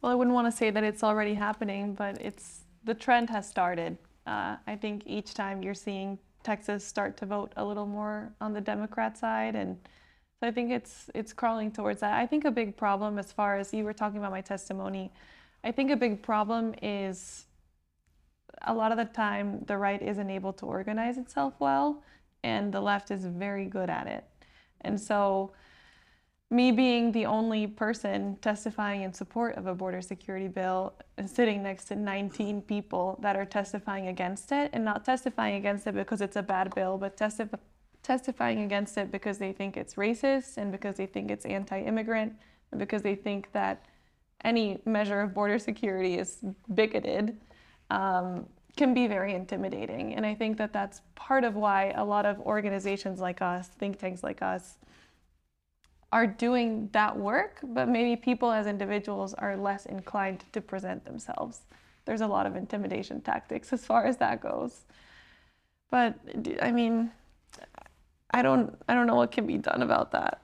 [0.00, 3.46] Well, I wouldn't want to say that it's already happening, but it's the trend has
[3.46, 3.98] started.
[4.26, 8.54] Uh, I think each time you're seeing Texas start to vote a little more on
[8.54, 9.76] the Democrat side, and
[10.40, 12.14] so I think it's it's crawling towards that.
[12.14, 15.12] I think a big problem, as far as you were talking about my testimony,
[15.62, 17.44] I think a big problem is
[18.62, 22.02] a lot of the time the right isn't able to organize itself well,
[22.42, 24.24] and the left is very good at it,
[24.80, 25.52] and so
[26.50, 30.92] me being the only person testifying in support of a border security bill
[31.24, 35.94] sitting next to 19 people that are testifying against it and not testifying against it
[35.94, 37.58] because it's a bad bill but testif-
[38.02, 42.32] testifying against it because they think it's racist and because they think it's anti-immigrant
[42.72, 43.86] and because they think that
[44.42, 46.38] any measure of border security is
[46.74, 47.38] bigoted
[47.90, 48.46] um,
[48.76, 50.14] can be very intimidating.
[50.14, 53.98] And i think that that's part of why a lot of organizations like us think
[53.98, 54.78] tanks like us
[56.12, 61.60] are doing that work, but maybe people as individuals are less inclined to present themselves.
[62.04, 64.80] There's a lot of intimidation tactics as far as that goes.
[65.90, 66.18] But
[66.60, 67.10] I mean,
[68.32, 70.42] I don't I don't know what can be done about that.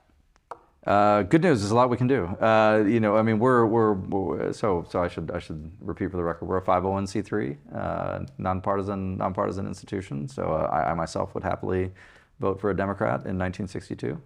[0.87, 1.61] Uh, good news.
[1.61, 2.27] There's a lot we can do.
[2.27, 5.03] Uh, you know, I mean, we're, we're so so.
[5.03, 6.47] I should I should repeat for the record.
[6.47, 10.29] We're a 501c3, uh, nonpartisan nonpartisan institution.
[10.29, 11.91] So uh, I, I myself would happily
[12.39, 14.21] vote for a Democrat in 1962.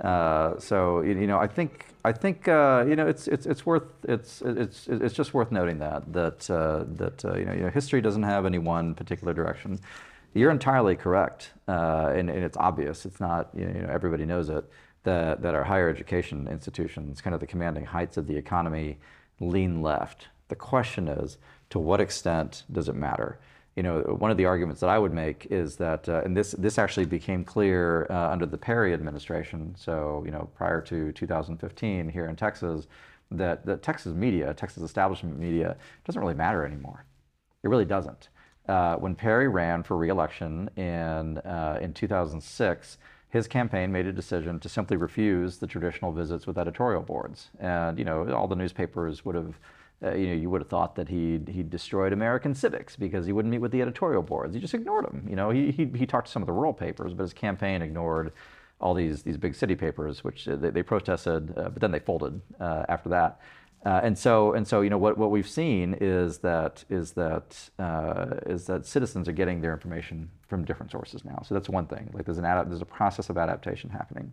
[0.00, 3.84] Uh, so you know, I think I think uh, you know it's it's it's worth
[4.04, 7.70] it's it's it's just worth noting that that uh, that uh, you know you know
[7.70, 9.80] history doesn't have any one particular direction.
[10.34, 13.06] You're entirely correct, uh, and, and it's obvious.
[13.06, 14.64] It's not you know everybody knows it
[15.04, 18.98] that that our higher education institutions, kind of the commanding heights of the economy,
[19.40, 20.28] lean left.
[20.48, 21.38] The question is,
[21.70, 23.38] to what extent does it matter?
[23.76, 26.52] You know, one of the arguments that I would make is that, uh, and this
[26.52, 29.74] this actually became clear uh, under the Perry administration.
[29.78, 32.86] So, you know, prior to 2015 here in Texas,
[33.30, 37.04] that the Texas media, Texas establishment media, doesn't really matter anymore.
[37.62, 38.30] It really doesn't.
[38.66, 42.96] Uh, when Perry ran for reelection in uh, in 2006,
[43.28, 47.98] his campaign made a decision to simply refuse the traditional visits with editorial boards, and
[47.98, 49.60] you know, all the newspapers would have
[50.02, 53.32] uh, you know, you would have thought that he he destroyed American civics because he
[53.32, 54.54] wouldn't meet with the editorial boards.
[54.54, 55.26] He just ignored them.
[55.28, 57.80] You know, he, he, he talked to some of the rural papers, but his campaign
[57.80, 58.32] ignored
[58.80, 61.98] all these these big city papers, which uh, they, they protested, uh, but then they
[61.98, 63.40] folded uh, after that.
[63.86, 67.70] Uh, and so and so, you know, what, what we've seen is that is that
[67.78, 71.40] uh, is that citizens are getting their information from different sources now.
[71.46, 72.10] So that's one thing.
[72.12, 74.30] Like there's an ad, there's a process of adaptation happening.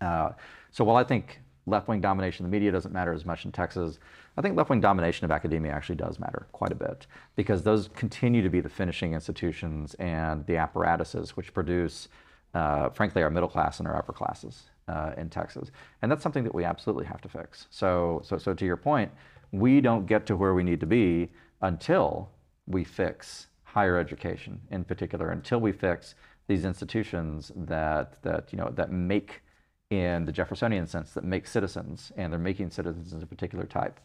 [0.00, 3.52] so while I think left wing domination of the media doesn't matter as much in
[3.52, 3.98] Texas.
[4.36, 7.06] I think left wing domination of academia actually does matter quite a bit
[7.36, 12.08] because those continue to be the finishing institutions and the apparatuses which produce,
[12.54, 15.70] uh, frankly, our middle class and our upper classes uh, in Texas.
[16.00, 17.66] And that's something that we absolutely have to fix.
[17.70, 19.10] So, so, so to your point,
[19.50, 21.30] we don't get to where we need to be
[21.60, 22.30] until
[22.66, 26.14] we fix higher education in particular, until we fix
[26.48, 29.42] these institutions that, that, you know, that make
[29.90, 34.00] in the Jeffersonian sense that make citizens, and they're making citizens of a particular type.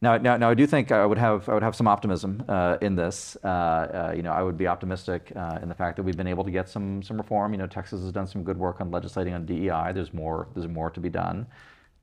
[0.00, 2.78] Now, now, now I do think I would have I would have some optimism uh,
[2.80, 3.36] in this.
[3.42, 6.28] Uh, uh, you know, I would be optimistic uh, in the fact that we've been
[6.28, 7.52] able to get some some reform.
[7.52, 9.92] You know, Texas has done some good work on legislating on DEI.
[9.92, 11.46] There's more there's more to be done.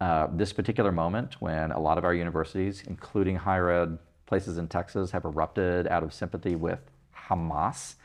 [0.02, 4.68] Uh, this particular moment, when a lot of our universities, including higher ed places in
[4.68, 6.80] Texas, have erupted out of sympathy with
[7.30, 7.96] Hamas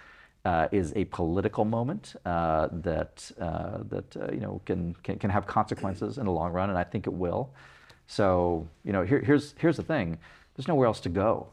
[0.45, 6.27] uh, is a political moment that that you know can, can can have consequences in
[6.27, 7.53] the long run, and I think it will.
[8.11, 10.19] So you know, here, here's here's the thing:
[10.57, 11.47] there's nowhere else to go.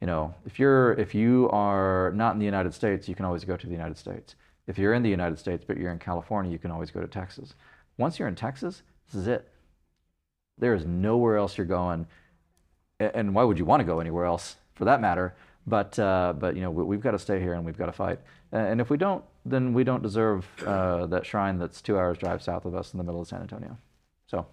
[0.00, 3.44] You know, if you're if you are not in the United States, you can always
[3.44, 4.36] go to the United States.
[4.68, 7.08] If you're in the United States but you're in California, you can always go to
[7.08, 7.54] Texas.
[7.96, 9.50] Once you're in Texas, this is it.
[10.56, 12.06] There is nowhere else you're going,
[13.00, 15.34] and why would you want to go anywhere else for that matter?
[15.66, 17.92] But, uh, but you know, we, have got to stay here and we've got to
[17.92, 18.20] fight.
[18.52, 22.40] And if we don't, then we don't deserve uh, that shrine that's two hours drive
[22.42, 23.76] south of us in the middle of San Antonio.
[24.28, 24.46] So.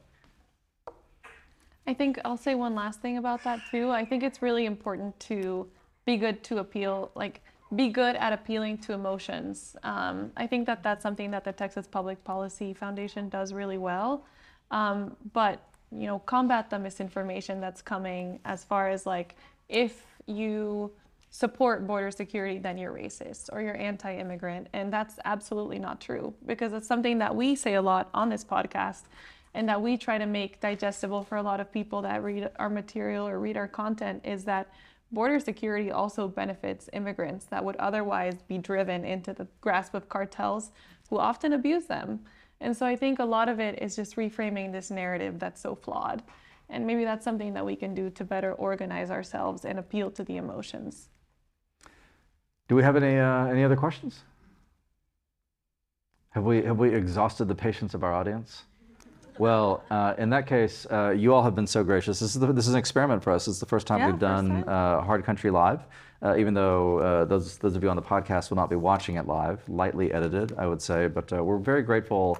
[1.88, 3.92] I think I'll say one last thing about that too.
[3.92, 5.68] I think it's really important to
[6.06, 7.42] be good to appeal, like
[7.76, 9.76] be good at appealing to emotions.
[9.84, 14.26] Um, I think that that's something that the Texas Public Policy Foundation does really well.
[14.72, 19.36] Um, but you know, combat the misinformation that's coming as far as like
[19.70, 20.92] if you
[21.30, 24.68] support border security, then you're racist or you're anti immigrant.
[24.74, 28.44] And that's absolutely not true because it's something that we say a lot on this
[28.44, 29.04] podcast
[29.56, 32.70] and that we try to make digestible for a lot of people that read our
[32.70, 34.70] material or read our content is that
[35.14, 40.72] border security also benefits immigrants that would otherwise be driven into the grasp of cartels
[41.10, 42.20] who often abuse them.
[42.60, 45.74] And so I think a lot of it is just reframing this narrative that's so
[45.74, 46.22] flawed.
[46.70, 50.24] And maybe that's something that we can do to better organize ourselves and appeal to
[50.26, 51.10] the emotions.
[52.68, 54.22] Do we have any uh, any other questions?
[56.32, 58.64] Have we have we exhausted the patience of our audience?
[59.38, 62.20] Well, uh, in that case, uh, you all have been so gracious.
[62.20, 63.48] This is the, this is an experiment for us.
[63.48, 64.70] It's the first time Yeah, we've done time.
[64.70, 65.82] uh, Hard Country live.
[66.22, 69.18] Uh, even though uh, those those of you on the podcast will not be watching
[69.18, 71.08] it live, lightly edited, I would say.
[71.08, 72.40] But uh, we're very grateful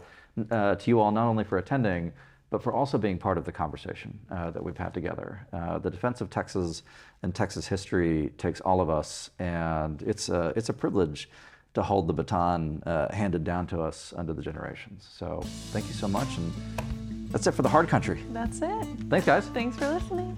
[0.50, 2.14] uh, to you all not only for attending,
[2.50, 5.46] but for also being part of the conversation uh, that we've had together.
[5.52, 6.84] Uh, the defense of Texas
[7.22, 11.30] and Texas history takes all of us, and it's a, it's a privilege
[11.76, 15.08] to hold the baton uh, handed down to us under the generations.
[15.18, 15.42] So
[15.72, 16.52] thank you so much, and
[17.30, 18.24] that's it for the hard country.
[18.34, 18.88] That's it.
[19.10, 19.46] Thanks, guys.
[19.48, 20.38] Thanks for listening.